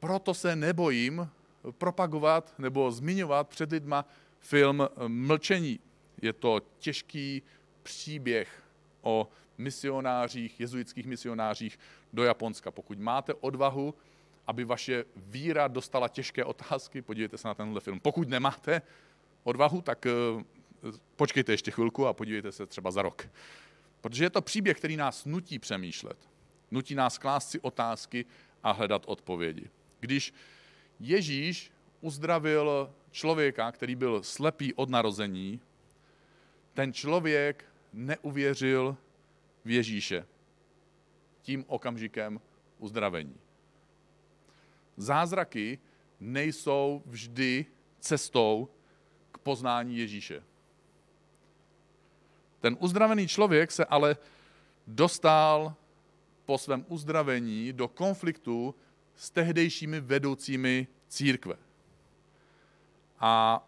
Proto 0.00 0.34
se 0.34 0.56
nebojím 0.56 1.30
propagovat 1.78 2.54
nebo 2.58 2.90
zmiňovat 2.92 3.48
před 3.48 3.72
lidma 3.72 4.04
film 4.40 4.88
Mlčení. 5.06 5.80
Je 6.22 6.32
to 6.32 6.60
těžký 6.78 7.42
příběh 7.82 8.62
o 9.02 9.28
misionářích, 9.58 10.60
jezuitských 10.60 11.06
misionářích 11.06 11.78
do 12.12 12.24
Japonska. 12.24 12.70
Pokud 12.70 12.98
máte 12.98 13.34
odvahu, 13.34 13.94
aby 14.46 14.64
vaše 14.64 15.04
víra 15.16 15.68
dostala 15.68 16.08
těžké 16.08 16.44
otázky, 16.44 17.02
podívejte 17.02 17.38
se 17.38 17.48
na 17.48 17.54
tenhle 17.54 17.80
film. 17.80 18.00
Pokud 18.00 18.28
nemáte 18.28 18.82
odvahu, 19.44 19.80
tak 19.80 20.06
eh, 20.06 20.12
počkejte 21.16 21.52
ještě 21.52 21.70
chvilku 21.70 22.06
a 22.06 22.12
podívejte 22.12 22.52
se 22.52 22.66
třeba 22.66 22.90
za 22.90 23.02
rok. 23.02 23.28
Protože 24.00 24.24
je 24.24 24.30
to 24.30 24.42
příběh, 24.42 24.76
který 24.76 24.96
nás 24.96 25.24
nutí 25.24 25.58
přemýšlet. 25.58 26.18
Nutí 26.70 26.94
nás 26.94 27.18
klást 27.18 27.50
si 27.50 27.60
otázky 27.60 28.24
a 28.62 28.72
hledat 28.72 29.02
odpovědi. 29.06 29.70
Když 30.00 30.34
Ježíš 31.00 31.70
uzdravil 32.00 32.94
člověka, 33.10 33.72
který 33.72 33.94
byl 33.94 34.22
slepý 34.22 34.74
od 34.74 34.90
narození, 34.90 35.60
ten 36.74 36.92
člověk 36.92 37.64
neuvěřil 37.92 38.96
v 39.64 39.70
Ježíše 39.70 40.26
tím 41.42 41.64
okamžikem 41.68 42.40
uzdravení. 42.78 43.36
Zázraky 44.96 45.78
nejsou 46.20 47.02
vždy 47.06 47.66
cestou 48.00 48.68
k 49.32 49.38
poznání 49.38 49.98
Ježíše. 49.98 50.42
Ten 52.60 52.76
uzdravený 52.80 53.28
člověk 53.28 53.72
se 53.72 53.84
ale 53.84 54.16
dostal 54.86 55.74
po 56.44 56.58
svém 56.58 56.84
uzdravení 56.88 57.72
do 57.72 57.88
konfliktu 57.88 58.74
s 59.16 59.30
tehdejšími 59.30 60.00
vedoucími 60.00 60.86
církve. 61.08 61.56
A 63.20 63.64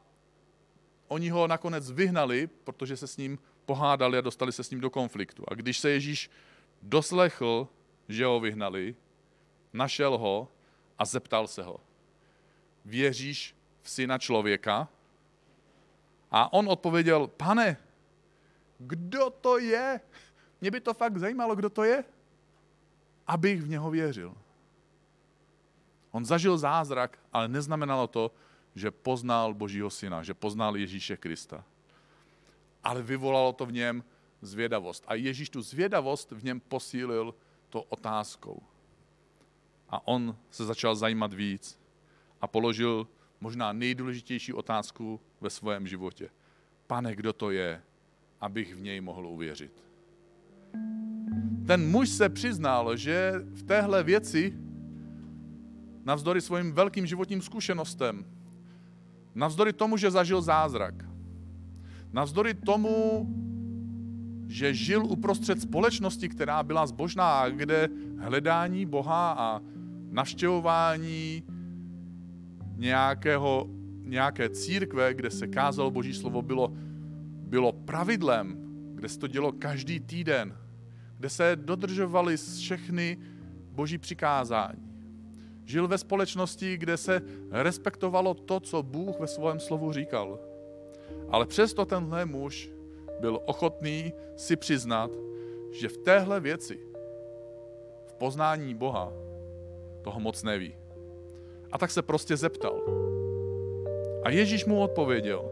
oni 1.09 1.29
ho 1.29 1.47
nakonec 1.47 1.91
vyhnali, 1.91 2.47
protože 2.47 2.97
se 2.97 3.07
s 3.07 3.17
ním 3.17 3.39
pohádali 3.66 4.18
a 4.18 4.20
dostali 4.20 4.52
se 4.52 4.64
s 4.64 4.70
ním 4.70 4.81
do 4.81 4.90
konfliktu. 4.90 5.44
A 5.48 5.55
když 5.55 5.79
se 5.79 5.90
Ježíš 5.90 6.31
doslechl, 6.83 7.68
že 8.09 8.24
ho 8.24 8.40
vyhnali, 8.40 8.94
našel 9.72 10.18
ho 10.18 10.48
a 10.98 11.05
zeptal 11.05 11.46
se 11.46 11.62
ho. 11.62 11.81
Věříš 12.85 13.55
v 13.83 13.90
syna 13.90 14.18
člověka? 14.18 14.88
A 16.31 16.52
on 16.52 16.68
odpověděl, 16.68 17.26
pane, 17.26 17.76
kdo 18.79 19.31
to 19.31 19.59
je? 19.59 20.00
Mě 20.61 20.70
by 20.70 20.81
to 20.81 20.94
fakt 20.94 21.16
zajímalo, 21.16 21.57
kdo 21.57 21.70
to 21.70 21.85
je, 21.85 22.05
abych 23.26 23.62
v 23.62 23.68
něho 23.68 23.90
věřil. 23.90 24.35
On 26.11 26.24
zažil 26.24 26.59
zázrak, 26.59 27.18
ale 27.33 27.48
neznamenalo 27.48 28.07
to, 28.07 28.33
že 28.74 28.90
poznal 28.90 29.55
Božího 29.55 29.90
syna, 29.90 30.22
že 30.22 30.35
poznal 30.35 30.76
Ježíše 30.76 31.16
Krista. 31.16 31.64
Ale 32.87 33.03
vyvolalo 33.03 33.53
to 33.53 33.66
v 33.66 33.72
něm 33.72 34.05
zvědavost. 34.42 35.05
A 35.07 35.14
Ježíš 35.14 35.51
tu 35.51 35.62
zvědavost 35.62 36.31
v 36.31 36.44
něm 36.44 36.61
posílil 36.61 37.35
to 37.68 37.83
otázkou. 37.83 38.62
A 39.88 40.09
on 40.09 40.37
se 40.51 40.64
začal 40.64 40.96
zajímat 40.96 41.33
víc 41.33 41.79
a 42.40 42.46
položil 42.46 43.09
možná 43.40 43.72
nejdůležitější 43.72 44.53
otázku 44.53 45.20
ve 45.40 45.51
svém 45.51 45.87
životě. 45.87 46.31
Pane, 46.87 47.16
kdo 47.16 47.33
to 47.33 47.51
je? 47.51 47.83
abych 48.40 48.75
v 48.75 48.81
něj 48.81 49.01
mohl 49.01 49.27
uvěřit. 49.27 49.72
Ten 51.66 51.90
muž 51.90 52.09
se 52.09 52.29
přiznal, 52.29 52.96
že 52.96 53.33
v 53.55 53.62
téhle 53.62 54.03
věci, 54.03 54.55
navzdory 56.05 56.40
svým 56.40 56.72
velkým 56.72 57.07
životním 57.07 57.42
zkušenostem, 57.42 58.27
navzdory 59.35 59.72
tomu, 59.72 59.96
že 59.96 60.11
zažil 60.11 60.42
zázrak, 60.42 60.94
navzdory 62.16 62.55
tomu, 62.55 63.29
že 64.48 64.74
žil 64.74 65.05
uprostřed 65.05 65.61
společnosti, 65.61 66.29
která 66.29 66.62
byla 66.62 66.87
zbožná, 66.87 67.48
kde 67.48 67.88
hledání 68.18 68.87
Boha 68.87 69.33
a 69.38 69.61
navštěvování 70.11 71.42
nějakého, 72.76 73.66
nějaké 74.02 74.48
církve, 74.48 75.14
kde 75.14 75.31
se 75.31 75.46
kázalo 75.46 75.90
Boží 75.90 76.14
slovo, 76.14 76.42
bylo 76.42 76.72
bylo 77.46 77.72
pravidlem, 77.72 78.57
kde 78.94 79.09
se 79.09 79.18
to 79.18 79.26
dělo 79.26 79.52
každý 79.52 80.00
týden, 80.00 80.57
kde 81.18 81.29
se 81.29 81.57
dodržovaly 81.57 82.37
všechny 82.37 83.18
boží 83.72 83.98
přikázání. 83.98 84.83
Žil 85.64 85.88
ve 85.88 85.98
společnosti, 85.98 86.76
kde 86.76 86.96
se 86.96 87.22
respektovalo 87.50 88.35
to, 88.35 88.61
co 88.61 88.83
Bůh 88.83 89.20
ve 89.20 89.26
svém 89.26 89.61
slovu 89.61 89.92
říkal. 89.92 90.46
Ale 91.29 91.47
přesto 91.47 91.85
tenhle 91.85 92.25
muž 92.25 92.71
byl 93.21 93.41
ochotný 93.45 94.12
si 94.37 94.57
přiznat, 94.57 95.11
že 95.71 95.89
v 95.89 95.97
téhle 95.97 96.41
věci, 96.41 96.79
v 98.07 98.15
poznání 98.15 98.75
Boha, 98.75 99.12
toho 100.03 100.21
moc 100.21 100.43
neví. 100.43 100.77
A 101.73 101.79
tak 101.79 101.91
se 101.91 102.03
prostě 102.03 102.37
zeptal. 102.37 102.81
A 104.23 104.31
Ježíš 104.31 104.65
mu 104.65 104.81
odpověděl, 104.81 105.51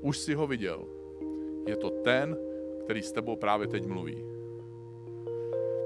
už 0.00 0.18
si 0.18 0.34
ho 0.34 0.46
viděl. 0.46 0.84
Je 1.66 1.76
to 1.76 1.90
ten, 1.90 2.36
který 2.84 3.02
s 3.02 3.12
tebou 3.12 3.36
právě 3.36 3.66
teď 3.66 3.86
mluví. 3.86 4.24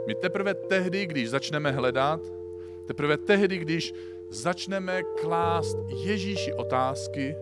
My 0.07 0.15
teprve 0.15 0.55
tehdy, 0.55 1.07
když 1.07 1.31
začneme 1.31 1.71
hledat, 1.71 2.21
teprve 2.87 3.17
tehdy, 3.17 3.59
když 3.59 3.95
začneme 4.29 5.03
klást 5.03 5.79
Ježíši 5.89 6.53
otázky, 6.53 7.37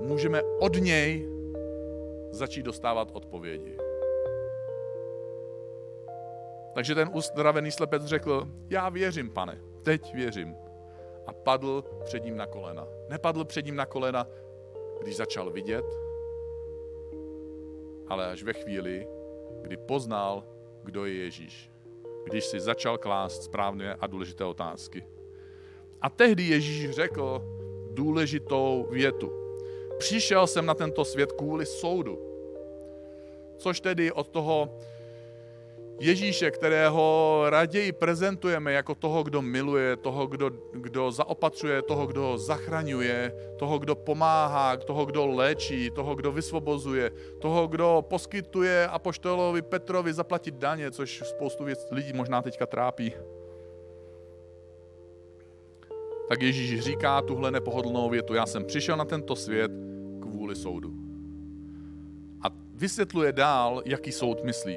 můžeme 0.00 0.42
od 0.42 0.76
něj 0.76 1.28
začít 2.30 2.62
dostávat 2.62 3.10
odpovědi. 3.12 3.76
Takže 6.74 6.94
ten 6.94 7.10
uzdravený 7.12 7.70
slepec 7.70 8.04
řekl, 8.04 8.48
já 8.70 8.88
věřím, 8.88 9.30
pane, 9.30 9.60
teď 9.82 10.14
věřím. 10.14 10.56
A 11.26 11.32
padl 11.32 11.84
před 12.04 12.24
ním 12.24 12.36
na 12.36 12.46
kolena. 12.46 12.88
Nepadl 13.08 13.44
před 13.44 13.66
ním 13.66 13.76
na 13.76 13.86
kolena 13.86 14.26
když 15.00 15.16
začal 15.16 15.50
vidět, 15.50 15.84
ale 18.08 18.26
až 18.26 18.42
ve 18.42 18.52
chvíli, 18.52 19.08
kdy 19.62 19.76
poznal, 19.76 20.44
kdo 20.84 21.04
je 21.04 21.14
Ježíš. 21.14 21.70
Když 22.24 22.44
si 22.44 22.60
začal 22.60 22.98
klást 22.98 23.42
správné 23.42 23.94
a 23.94 24.06
důležité 24.06 24.44
otázky. 24.44 25.06
A 26.00 26.10
tehdy 26.10 26.42
Ježíš 26.42 26.90
řekl 26.90 27.42
důležitou 27.90 28.86
větu. 28.90 29.37
Přišel 29.98 30.46
jsem 30.46 30.66
na 30.66 30.74
tento 30.74 31.04
svět 31.04 31.32
kvůli 31.32 31.66
soudu. 31.66 32.18
Což 33.56 33.80
tedy 33.80 34.12
od 34.12 34.28
toho 34.28 34.78
Ježíše, 36.00 36.50
kterého 36.50 37.44
raději 37.48 37.92
prezentujeme 37.92 38.72
jako 38.72 38.94
toho, 38.94 39.22
kdo 39.22 39.42
miluje, 39.42 39.96
toho, 39.96 40.26
kdo, 40.26 40.50
kdo 40.72 41.10
zaopatřuje, 41.10 41.82
toho, 41.82 42.06
kdo 42.06 42.38
zachraňuje, 42.38 43.32
toho, 43.58 43.78
kdo 43.78 43.94
pomáhá, 43.94 44.76
toho, 44.76 45.06
kdo 45.06 45.26
léčí, 45.26 45.90
toho, 45.90 46.14
kdo 46.14 46.32
vysvobozuje, 46.32 47.10
toho, 47.40 47.66
kdo 47.66 48.04
poskytuje 48.08 48.88
apoštolovi 48.88 49.62
Petrovi 49.62 50.12
zaplatit 50.12 50.54
daně, 50.54 50.90
což 50.90 51.22
spoustu 51.24 51.64
lidí 51.90 52.12
možná 52.12 52.42
teďka 52.42 52.66
trápí. 52.66 53.12
Tak 56.28 56.42
Ježíš 56.42 56.80
říká 56.80 57.22
tuhle 57.22 57.50
nepohodlnou 57.50 58.10
větu. 58.10 58.34
Já 58.34 58.46
jsem 58.46 58.64
přišel 58.64 58.96
na 58.96 59.04
tento 59.04 59.36
svět 59.36 59.72
kvůli 60.20 60.56
soudu. 60.56 60.94
A 62.42 62.46
vysvětluje 62.74 63.32
dál, 63.32 63.82
jaký 63.86 64.12
soud 64.12 64.44
myslí 64.44 64.76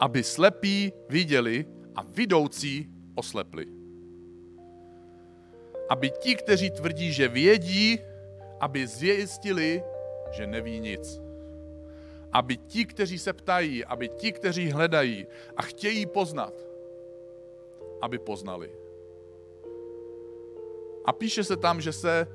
aby 0.00 0.24
slepí 0.24 0.92
viděli 1.08 1.66
a 1.94 2.02
vidoucí 2.02 2.88
oslepli. 3.14 3.66
Aby 5.88 6.10
ti, 6.10 6.34
kteří 6.34 6.70
tvrdí, 6.70 7.12
že 7.12 7.28
vědí, 7.28 7.98
aby 8.60 8.86
zjistili, 8.86 9.82
že 10.30 10.46
neví 10.46 10.80
nic. 10.80 11.20
Aby 12.32 12.56
ti, 12.56 12.86
kteří 12.86 13.18
se 13.18 13.32
ptají, 13.32 13.84
aby 13.84 14.08
ti, 14.08 14.32
kteří 14.32 14.70
hledají 14.70 15.26
a 15.56 15.62
chtějí 15.62 16.06
poznat, 16.06 16.54
aby 18.00 18.18
poznali. 18.18 18.70
A 21.10 21.12
píše 21.12 21.44
se 21.44 21.56
tam, 21.56 21.80
že 21.80 21.92
se 21.92 22.26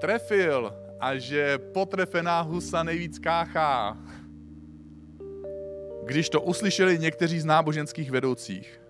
trefil 0.00 0.74
a 1.00 1.16
že 1.16 1.58
potrefená 1.58 2.40
husa 2.40 2.82
nejvíc 2.82 3.18
káchá 3.18 3.96
když 6.10 6.28
to 6.28 6.40
uslyšeli 6.40 6.98
někteří 6.98 7.40
z 7.40 7.44
náboženských 7.44 8.10
vedoucích, 8.10 8.80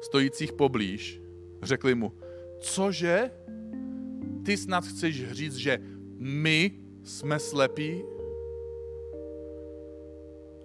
stojících 0.00 0.52
poblíž, 0.52 1.20
řekli 1.62 1.94
mu, 1.94 2.12
cože? 2.60 3.30
Ty 4.44 4.56
snad 4.56 4.84
chceš 4.84 5.32
říct, 5.32 5.56
že 5.56 5.78
my 6.18 6.70
jsme 7.04 7.38
slepí? 7.38 8.02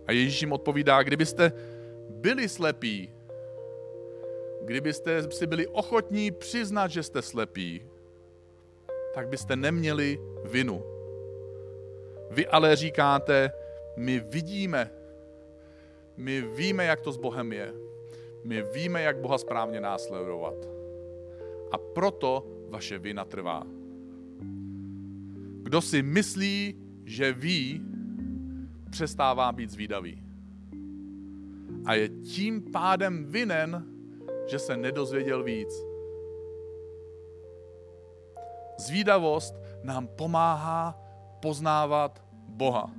A 0.08 0.12
Ježíš 0.12 0.42
jim 0.42 0.52
odpovídá, 0.52 1.04
kdybyste 1.04 1.52
byli 2.10 2.50
slepí, 2.50 3.10
kdybyste 4.66 5.32
si 5.32 5.48
byli 5.48 5.68
ochotní 5.68 6.32
přiznat, 6.32 6.88
že 6.88 7.04
jste 7.04 7.22
slepí, 7.22 7.82
tak 9.14 9.28
byste 9.28 9.56
neměli 9.56 10.20
vinu. 10.46 10.84
Vy 12.32 12.48
ale 12.48 12.76
říkáte, 12.76 13.52
my 13.98 14.20
vidíme, 14.20 14.92
my 16.18 16.42
víme, 16.42 16.86
jak 16.86 17.02
to 17.02 17.12
s 17.12 17.18
Bohem 17.18 17.54
je. 17.54 17.74
My 18.44 18.64
víme, 18.74 19.02
jak 19.02 19.18
Boha 19.18 19.38
správně 19.38 19.82
následovat. 19.82 20.56
A 21.72 21.78
proto 21.78 22.48
vaše 22.70 23.00
vina 23.00 23.26
trvá. 23.26 23.64
Kdo 25.64 25.82
si 25.82 26.04
myslí, 26.04 26.76
že 27.06 27.34
ví, 27.34 27.82
přestává 28.92 29.52
být 29.52 29.70
zvídavý. 29.70 30.24
A 31.86 31.94
je 31.94 32.10
tím 32.10 32.62
pádem 32.72 33.26
vinen, 33.26 33.91
že 34.52 34.60
se 34.60 34.78
nedozvěděl 34.78 35.44
víc. 35.44 35.84
Zvídavost 38.78 39.56
nám 39.84 40.08
pomáhá 40.08 41.00
poznávat 41.42 42.24
Boha. 42.48 42.92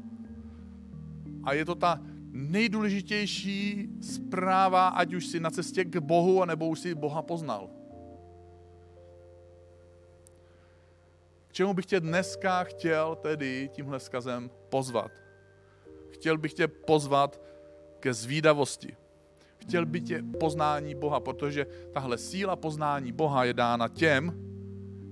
A 1.45 1.53
je 1.53 1.65
to 1.65 1.75
ta 1.75 2.01
nejdůležitější 2.33 3.89
zpráva, 4.03 4.89
ať 4.89 5.15
už 5.15 5.27
si 5.27 5.41
na 5.41 5.51
cestě 5.51 5.85
k 5.85 5.97
Bohu, 6.01 6.43
anebo 6.43 6.69
už 6.69 6.81
si 6.81 6.95
Boha 6.95 7.23
poznal. 7.23 7.71
K 11.49 11.53
čemu 11.53 11.75
bych 11.75 11.87
tě 11.87 12.01
dneska 12.01 12.65
chtěl 12.65 13.17
tedy 13.17 13.71
tímhle 13.73 14.01
skazem 14.01 14.51
pozvat? 14.69 15.13
Chtěl 16.11 16.39
bych 16.39 16.55
tě 16.55 16.69
pozvat 16.69 17.41
ke 18.01 18.15
zvídavosti. 18.15 19.02
Chtěl 19.63 19.87
bych 19.87 20.03
tě 20.03 20.23
poznání 20.41 20.95
Boha, 20.95 21.21
protože 21.21 21.67
tahle 21.93 22.19
síla 22.19 22.57
poznání 22.57 23.13
Boha 23.13 23.45
je 23.45 23.55
dána 23.55 23.89
těm, 23.89 24.35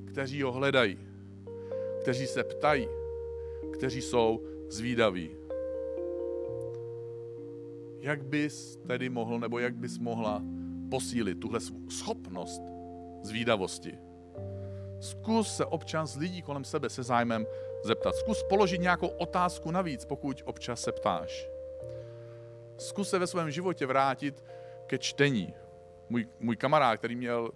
kteří 0.07 0.43
ho 0.43 0.53
hledají, 0.53 0.99
kteří 2.01 2.27
se 2.27 2.45
ptají, 2.45 2.89
kteří 3.73 4.03
jsou 4.03 4.41
zvídaví. 4.69 5.31
Jak 8.01 8.25
bys 8.25 8.77
tedy 8.87 9.09
mohl, 9.09 9.39
nebo 9.39 9.59
jak 9.59 9.75
bys 9.75 9.99
mohla 9.99 10.43
posílit 10.91 11.41
tuhle 11.41 11.61
schopnost 11.89 12.63
zvídavosti? 13.23 13.99
Zkus 15.01 15.57
se 15.57 15.65
občas 15.65 16.17
lidí 16.17 16.43
kolem 16.43 16.65
sebe 16.65 16.91
se 16.91 17.03
zájmem 17.03 17.47
zeptat. 17.85 18.15
Zkus 18.15 18.43
položit 18.49 18.81
nějakou 18.81 19.07
otázku 19.07 19.71
navíc, 19.71 20.05
pokud 20.05 20.43
občas 20.45 20.81
se 20.81 20.93
ptáš. 20.93 21.49
Zkus 22.81 23.11
se 23.11 23.19
ve 23.19 23.27
svém 23.27 23.51
životě 23.51 23.87
vrátit 23.87 24.45
ke 24.87 24.99
čtení. 24.99 25.55
Můj, 26.09 26.29
můj 26.41 26.57
kamarád, 26.57 26.99
který 26.99 27.17
měl 27.17 27.51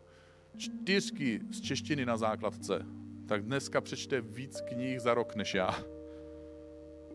čtyřky 0.56 1.40
z 1.52 1.60
češtiny 1.60 2.06
na 2.06 2.16
základce, 2.16 2.86
tak 3.28 3.42
dneska 3.42 3.80
přečte 3.80 4.20
víc 4.20 4.60
knih 4.60 5.00
za 5.00 5.14
rok 5.14 5.34
než 5.34 5.54
já. 5.54 5.70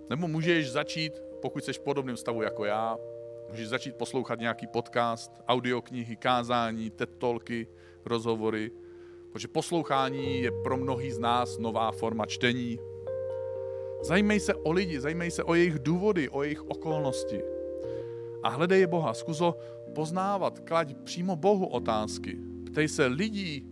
Nebo 0.10 0.28
můžeš 0.28 0.72
začít, 0.72 1.22
pokud 1.42 1.64
jsi 1.64 1.74
v 1.74 1.80
podobném 1.80 2.18
stavu 2.18 2.42
jako 2.42 2.66
já, 2.66 2.98
Můžeš 3.50 3.68
začít 3.68 3.96
poslouchat 3.96 4.40
nějaký 4.40 4.68
podcast, 4.68 5.32
audioknihy, 5.48 6.16
kázání, 6.16 6.90
tetolky, 6.90 7.68
rozhovory, 8.06 8.72
protože 9.32 9.48
poslouchání 9.48 10.42
je 10.42 10.52
pro 10.64 10.78
mnohý 10.78 11.12
z 11.12 11.20
nás 11.20 11.58
nová 11.58 11.92
forma 11.92 12.26
čtení. 12.26 12.80
Zajímej 14.02 14.40
se 14.40 14.56
o 14.56 14.72
lidi, 14.72 15.00
zajímej 15.00 15.32
se 15.32 15.44
o 15.44 15.54
jejich 15.54 15.80
důvody, 15.80 16.30
o 16.30 16.44
jejich 16.44 16.70
okolnosti. 16.70 17.42
A 18.44 18.50
hledej 18.50 18.88
Boha, 18.88 19.14
zkus 19.14 19.40
ho 19.40 19.58
poznávat, 19.96 20.60
klaď 20.60 20.94
přímo 21.04 21.36
Bohu 21.36 21.66
otázky. 21.66 22.38
Ptej 22.66 22.88
se 22.88 23.06
lidí, 23.06 23.70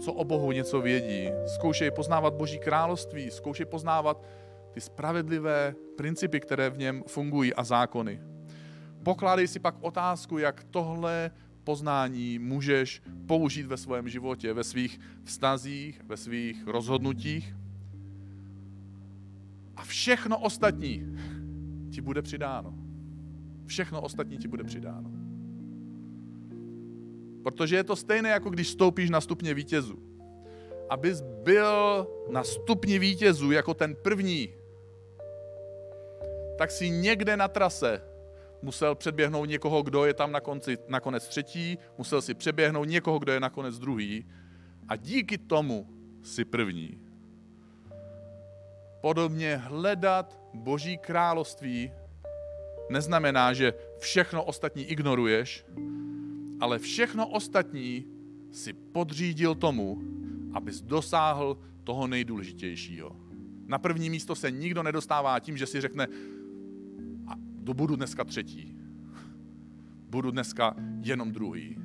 co 0.00 0.12
o 0.12 0.24
Bohu 0.24 0.52
něco 0.52 0.80
vědí. 0.80 1.30
Zkoušej 1.54 1.90
poznávat 1.90 2.34
Boží 2.34 2.58
království, 2.58 3.30
zkoušej 3.30 3.66
poznávat 3.66 4.24
ty 4.72 4.80
spravedlivé 4.80 5.74
principy, 5.96 6.40
které 6.40 6.70
v 6.70 6.78
něm 6.78 7.04
fungují 7.06 7.54
a 7.54 7.64
zákony. 7.64 8.20
Pokládej 9.02 9.48
si 9.48 9.60
pak 9.60 9.74
otázku, 9.80 10.38
jak 10.38 10.64
tohle 10.64 11.30
poznání 11.64 12.38
můžeš 12.38 13.02
použít 13.26 13.66
ve 13.66 13.76
svém 13.76 14.08
životě, 14.08 14.52
ve 14.52 14.64
svých 14.64 15.00
vztazích, 15.24 16.02
ve 16.04 16.16
svých 16.16 16.66
rozhodnutích. 16.66 17.56
A 19.76 19.84
všechno 19.84 20.38
ostatní 20.38 21.18
ti 21.90 22.00
bude 22.00 22.22
přidáno. 22.22 22.87
Všechno 23.68 24.00
ostatní 24.00 24.38
ti 24.38 24.48
bude 24.48 24.64
přidáno. 24.64 25.10
Protože 27.42 27.76
je 27.76 27.84
to 27.84 27.96
stejné, 27.96 28.28
jako 28.28 28.50
když 28.50 28.68
stoupíš 28.68 29.10
na 29.10 29.20
stupně 29.20 29.54
vítězů. 29.54 29.98
Abys 30.90 31.20
byl 31.20 32.06
na 32.30 32.44
stupni 32.44 32.98
vítězů 32.98 33.50
jako 33.50 33.74
ten 33.74 33.94
první, 33.94 34.48
tak 36.58 36.70
si 36.70 36.90
někde 36.90 37.36
na 37.36 37.48
trase 37.48 38.02
musel 38.62 38.94
předběhnout 38.94 39.48
někoho, 39.48 39.82
kdo 39.82 40.04
je 40.04 40.14
tam 40.14 40.32
na 40.32 40.40
konci, 40.40 40.78
nakonec 40.88 41.28
třetí, 41.28 41.78
musel 41.98 42.22
si 42.22 42.34
přeběhnout 42.34 42.88
někoho, 42.88 43.18
kdo 43.18 43.32
je 43.32 43.40
nakonec 43.40 43.78
druhý 43.78 44.26
a 44.88 44.96
díky 44.96 45.38
tomu 45.38 45.86
si 46.22 46.44
první. 46.44 47.00
Podobně 49.00 49.56
hledat 49.56 50.40
Boží 50.54 50.98
království 50.98 51.92
neznamená, 52.90 53.52
že 53.52 53.74
všechno 53.98 54.44
ostatní 54.44 54.84
ignoruješ, 54.84 55.64
ale 56.60 56.78
všechno 56.78 57.28
ostatní 57.28 58.04
si 58.52 58.72
podřídil 58.72 59.54
tomu, 59.54 60.02
abys 60.52 60.80
dosáhl 60.80 61.58
toho 61.84 62.06
nejdůležitějšího. 62.06 63.16
Na 63.66 63.78
první 63.78 64.10
místo 64.10 64.34
se 64.34 64.50
nikdo 64.50 64.82
nedostává 64.82 65.40
tím, 65.40 65.56
že 65.56 65.66
si 65.66 65.80
řekne, 65.80 66.06
to 67.64 67.74
budu 67.74 67.96
dneska 67.96 68.24
třetí. 68.24 68.76
Budu 70.08 70.30
dneska 70.30 70.74
jenom 71.00 71.32
druhý. 71.32 71.76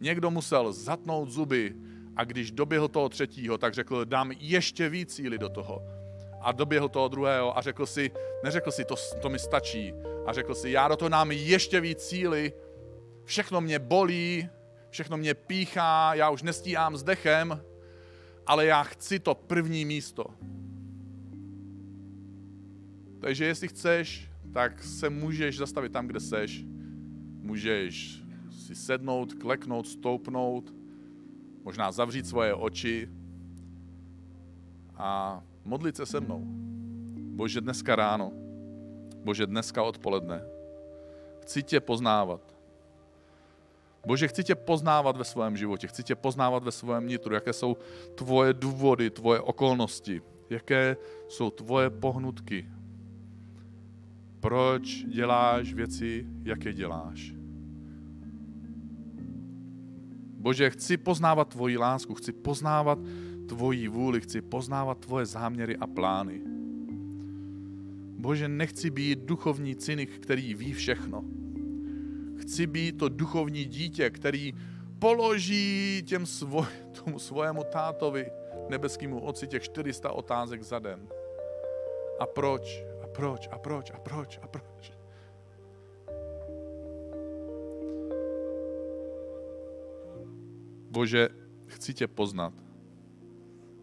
Někdo 0.00 0.30
musel 0.30 0.72
zatnout 0.72 1.30
zuby 1.30 1.74
a 2.16 2.24
když 2.24 2.50
doběhl 2.50 2.88
toho 2.88 3.08
třetího, 3.08 3.58
tak 3.58 3.74
řekl, 3.74 4.04
dám 4.04 4.32
ještě 4.40 4.88
víc 4.88 5.14
síly 5.14 5.38
do 5.38 5.48
toho. 5.48 5.97
A 6.40 6.52
doběhl 6.52 6.88
toho 6.88 7.08
druhého 7.08 7.58
a 7.58 7.60
řekl 7.60 7.86
si, 7.86 8.10
neřekl 8.44 8.70
si, 8.70 8.84
to, 8.84 8.94
to 9.22 9.28
mi 9.28 9.38
stačí. 9.38 9.92
A 10.26 10.32
řekl 10.32 10.54
si, 10.54 10.70
já 10.70 10.88
do 10.88 10.96
toho 10.96 11.08
nám 11.08 11.32
ještě 11.32 11.80
víc 11.80 12.00
síly, 12.00 12.52
všechno 13.24 13.60
mě 13.60 13.78
bolí, 13.78 14.48
všechno 14.90 15.16
mě 15.16 15.34
píchá, 15.34 16.14
já 16.14 16.30
už 16.30 16.42
nestíhám 16.42 16.96
s 16.96 17.02
dechem, 17.02 17.62
ale 18.46 18.66
já 18.66 18.82
chci 18.82 19.18
to 19.18 19.34
první 19.34 19.84
místo. 19.84 20.24
Takže 23.20 23.44
jestli 23.44 23.68
chceš, 23.68 24.30
tak 24.52 24.82
se 24.82 25.10
můžeš 25.10 25.58
zastavit 25.58 25.92
tam, 25.92 26.06
kde 26.06 26.20
seš. 26.20 26.64
Můžeš 27.40 28.22
si 28.66 28.74
sednout, 28.74 29.34
kleknout, 29.34 29.88
stoupnout, 29.88 30.74
možná 31.64 31.92
zavřít 31.92 32.26
svoje 32.26 32.54
oči 32.54 33.08
a 34.94 35.42
modlit 35.64 35.96
se 35.96 36.06
se 36.06 36.20
mnou. 36.20 36.42
Bože, 37.38 37.60
dneska 37.60 37.96
ráno, 37.96 38.32
Bože, 39.24 39.46
dneska 39.46 39.82
odpoledne, 39.82 40.42
chci 41.42 41.62
tě 41.62 41.80
poznávat. 41.80 42.40
Bože, 44.06 44.28
chci 44.28 44.44
tě 44.44 44.54
poznávat 44.54 45.16
ve 45.16 45.24
svém 45.24 45.56
životě, 45.56 45.86
chci 45.86 46.02
tě 46.02 46.14
poznávat 46.14 46.64
ve 46.64 46.72
svém 46.72 47.06
nitru, 47.06 47.34
jaké 47.34 47.52
jsou 47.52 47.76
tvoje 48.14 48.52
důvody, 48.52 49.10
tvoje 49.10 49.40
okolnosti, 49.40 50.22
jaké 50.50 50.96
jsou 51.28 51.50
tvoje 51.50 51.90
pohnutky, 51.90 52.68
proč 54.40 55.04
děláš 55.04 55.74
věci, 55.74 56.26
jaké 56.42 56.72
děláš. 56.72 57.32
Bože, 60.38 60.70
chci 60.70 60.96
poznávat 60.96 61.48
tvoji 61.48 61.76
lásku, 61.76 62.14
chci 62.14 62.32
poznávat 62.32 62.98
tvoji 63.48 63.88
vůli, 63.88 64.20
chci 64.20 64.42
poznávat 64.42 64.98
tvoje 64.98 65.26
záměry 65.26 65.76
a 65.76 65.86
plány. 65.86 66.40
Bože, 68.18 68.48
nechci 68.48 68.90
být 68.90 69.18
duchovní 69.18 69.76
cynik, 69.76 70.18
který 70.18 70.54
ví 70.54 70.72
všechno. 70.72 71.24
Chci 72.40 72.66
být 72.66 72.98
to 72.98 73.08
duchovní 73.08 73.64
dítě, 73.64 74.10
který 74.10 74.52
položí 74.98 76.02
těm 76.06 76.26
svoj, 76.26 76.66
tomu 77.04 77.18
svojemu 77.18 77.64
tátovi, 77.72 78.30
nebeskému 78.68 79.20
otci, 79.20 79.46
těch 79.46 79.62
400 79.62 80.10
otázek 80.10 80.62
za 80.62 80.78
den. 80.78 81.08
A 82.20 82.26
proč? 82.26 82.84
A 83.02 83.06
proč? 83.06 83.48
A 83.52 83.58
proč? 83.58 83.90
A 83.94 83.98
proč? 83.98 84.38
A 84.42 84.46
proč? 84.46 84.92
Bože, 90.90 91.28
chci 91.66 91.94
tě 91.94 92.06
poznat. 92.08 92.67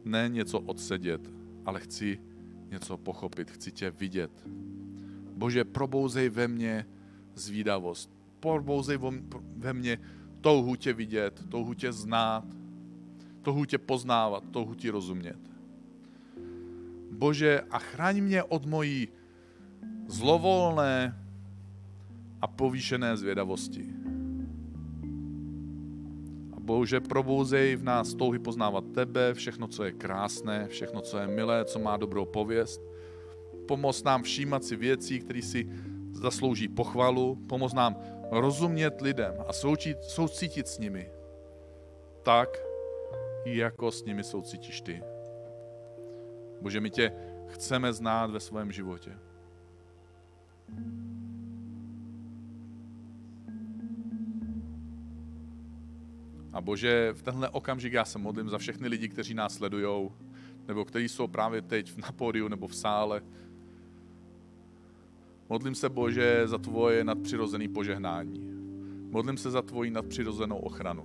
Ne 0.05 0.29
něco 0.29 0.59
odsedět, 0.59 1.31
ale 1.65 1.79
chci 1.79 2.19
něco 2.69 2.97
pochopit, 2.97 3.51
chci 3.51 3.71
tě 3.71 3.91
vidět. 3.91 4.31
Bože, 5.35 5.63
probouzej 5.63 6.29
ve 6.29 6.47
mně 6.47 6.85
zvídavost. 7.35 8.09
Probouzej 8.39 8.99
ve 9.57 9.73
mně 9.73 9.99
touhu 10.41 10.75
tě 10.75 10.93
vidět, 10.93 11.43
touhu 11.49 11.73
tě 11.73 11.91
znát, 11.91 12.45
touhu 13.41 13.65
tě 13.65 13.77
poznávat, 13.77 14.43
touhu 14.51 14.75
ti 14.75 14.89
rozumět. 14.89 15.39
Bože, 17.11 17.61
a 17.69 17.79
chraň 17.79 18.21
mě 18.21 18.43
od 18.43 18.65
mojí 18.65 19.07
zlovolné 20.07 21.25
a 22.41 22.47
povýšené 22.47 23.17
zvědavosti. 23.17 24.04
Bože, 26.65 26.97
probouzej 26.97 27.78
v 27.78 27.84
nás 27.84 28.17
touhy 28.17 28.39
poznávat 28.41 28.89
tebe, 28.89 29.34
všechno, 29.34 29.67
co 29.67 29.84
je 29.84 29.91
krásné, 29.91 30.67
všechno, 30.67 31.01
co 31.01 31.17
je 31.17 31.28
milé, 31.28 31.65
co 31.65 31.80
má 31.80 31.97
dobrou 31.97 32.25
pověst. 32.25 32.82
Pomoz 33.67 34.04
nám 34.04 34.23
všímat 34.23 34.63
si 34.63 34.75
věcí, 34.75 35.19
které 35.19 35.41
si 35.41 35.69
zaslouží 36.12 36.67
pochvalu. 36.67 37.38
Pomoz 37.49 37.73
nám 37.73 37.95
rozumět 38.32 39.01
lidem 39.01 39.34
a 39.47 39.54
soucít, 39.54 40.04
soucítit 40.04 40.67
s 40.67 40.80
nimi 40.80 41.10
tak, 42.23 42.49
jako 43.45 43.91
s 43.91 44.06
nimi 44.06 44.23
soucítíš 44.23 44.82
ty. 44.82 45.04
Bože, 46.62 46.82
my 46.82 46.89
tě 46.89 47.13
chceme 47.47 47.93
znát 47.93 48.32
ve 48.32 48.39
svém 48.39 48.71
životě. 48.71 49.13
A 56.55 56.61
Bože, 56.61 57.13
v 57.13 57.21
tenhle 57.21 57.49
okamžik 57.49 57.93
já 57.93 58.05
se 58.05 58.19
modlím 58.19 58.49
za 58.49 58.57
všechny 58.57 58.87
lidi, 58.87 59.09
kteří 59.09 59.33
nás 59.33 59.53
sledují, 59.53 60.09
nebo 60.67 60.85
kteří 60.85 61.09
jsou 61.09 61.27
právě 61.27 61.61
teď 61.61 61.97
na 61.97 62.11
pódiu 62.11 62.47
nebo 62.47 62.67
v 62.67 62.75
sále. 62.75 63.21
Modlím 65.49 65.75
se, 65.75 65.89
Bože, 65.89 66.47
za 66.47 66.57
tvoje 66.57 67.03
nadpřirozené 67.03 67.67
požehnání. 67.69 68.39
Modlím 69.09 69.37
se 69.37 69.51
za 69.51 69.61
tvoji 69.61 69.91
nadpřirozenou 69.91 70.57
ochranu. 70.57 71.03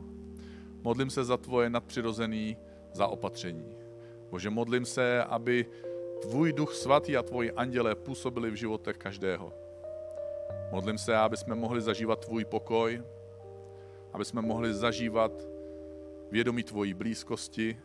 Modlím 0.82 1.10
se 1.10 1.24
za 1.24 1.36
tvoje 1.36 1.70
nadpřirozené 1.70 2.54
zaopatření. 2.92 3.76
Bože, 4.30 4.50
modlím 4.50 4.84
se, 4.84 5.24
aby 5.24 5.66
tvůj 6.22 6.52
duch 6.52 6.74
svatý 6.74 7.16
a 7.16 7.22
tvoji 7.22 7.52
anděle 7.52 7.94
působili 7.94 8.50
v 8.50 8.54
životech 8.54 8.96
každého. 8.96 9.52
Modlím 10.72 10.98
se, 10.98 11.16
aby 11.16 11.36
jsme 11.36 11.54
mohli 11.54 11.80
zažívat 11.80 12.24
tvůj 12.24 12.44
pokoj, 12.44 13.02
aby 14.12 14.24
jsme 14.24 14.42
mohli 14.42 14.74
zažívat 14.74 15.32
vědomí 16.30 16.62
tvojí 16.62 16.94
blízkosti. 16.94 17.78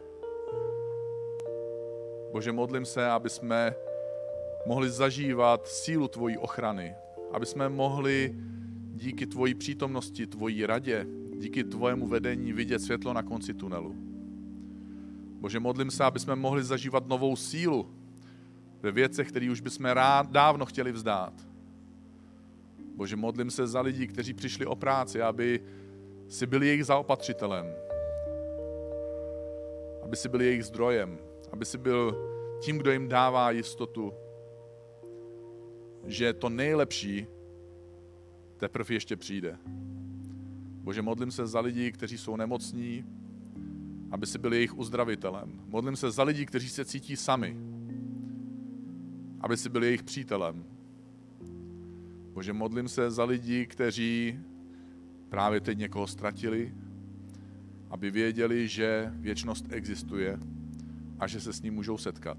Bože, 2.31 2.51
modlím 2.51 2.85
se, 2.85 3.09
aby 3.09 3.29
jsme 3.29 3.75
mohli 4.65 4.89
zažívat 4.89 5.67
sílu 5.67 6.07
tvojí 6.07 6.37
ochrany, 6.37 6.95
aby 7.31 7.45
jsme 7.45 7.69
mohli 7.69 8.35
díky 8.93 9.27
tvojí 9.27 9.55
přítomnosti, 9.55 10.27
tvojí 10.27 10.65
radě, 10.65 11.07
díky 11.37 11.63
tvojemu 11.63 12.07
vedení 12.07 12.53
vidět 12.53 12.79
světlo 12.79 13.13
na 13.13 13.23
konci 13.23 13.53
tunelu. 13.53 13.95
Bože, 15.39 15.59
modlím 15.59 15.91
se, 15.91 16.03
aby 16.03 16.19
jsme 16.19 16.35
mohli 16.35 16.63
zažívat 16.63 17.07
novou 17.07 17.35
sílu 17.35 17.89
ve 18.81 18.91
věcech, 18.91 19.27
které 19.27 19.51
už 19.51 19.61
bychom 19.61 19.85
rád, 19.85 20.31
dávno 20.31 20.65
chtěli 20.65 20.91
vzdát. 20.91 21.33
Bože, 22.95 23.15
modlím 23.15 23.51
se 23.51 23.67
za 23.67 23.81
lidi, 23.81 24.07
kteří 24.07 24.33
přišli 24.33 24.65
o 24.65 24.75
práci, 24.75 25.21
aby 25.21 25.59
si 26.27 26.45
byli 26.45 26.67
jejich 26.67 26.85
zaopatřitelem, 26.85 27.65
aby 30.03 30.15
si 30.15 30.29
byl 30.29 30.41
jejich 30.41 30.65
zdrojem, 30.65 31.19
aby 31.51 31.65
si 31.65 31.77
byl 31.77 32.17
tím, 32.61 32.77
kdo 32.77 32.91
jim 32.91 33.07
dává 33.07 33.51
jistotu, 33.51 34.13
že 36.05 36.33
to 36.33 36.49
nejlepší 36.49 37.27
teprve 38.57 38.93
ještě 38.93 39.15
přijde. 39.15 39.57
Bože, 40.83 41.01
modlím 41.01 41.31
se 41.31 41.47
za 41.47 41.59
lidi, 41.59 41.91
kteří 41.91 42.17
jsou 42.17 42.35
nemocní, 42.35 43.05
aby 44.11 44.27
si 44.27 44.37
byl 44.37 44.53
jejich 44.53 44.77
uzdravitelem. 44.77 45.61
Modlím 45.67 45.95
se 45.95 46.11
za 46.11 46.23
lidi, 46.23 46.45
kteří 46.45 46.69
se 46.69 46.85
cítí 46.85 47.15
sami, 47.15 47.57
aby 49.41 49.57
si 49.57 49.69
byl 49.69 49.83
jejich 49.83 50.03
přítelem. 50.03 50.65
Bože, 52.33 52.53
modlím 52.53 52.87
se 52.87 53.11
za 53.11 53.23
lidi, 53.23 53.65
kteří 53.65 54.39
právě 55.29 55.61
teď 55.61 55.77
někoho 55.77 56.07
ztratili, 56.07 56.73
aby 57.89 58.11
věděli, 58.11 58.67
že 58.67 59.11
věčnost 59.15 59.65
existuje 59.69 60.39
a 61.19 61.27
že 61.27 61.41
se 61.41 61.53
s 61.53 61.61
ním 61.61 61.73
můžou 61.73 61.97
setkat. 61.97 62.37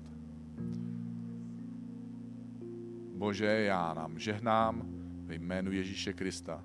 Bože, 3.16 3.46
já 3.46 3.94
nám 3.94 4.18
žehnám 4.18 4.82
ve 5.24 5.34
jménu 5.34 5.72
Ježíše 5.72 6.12
Krista. 6.12 6.64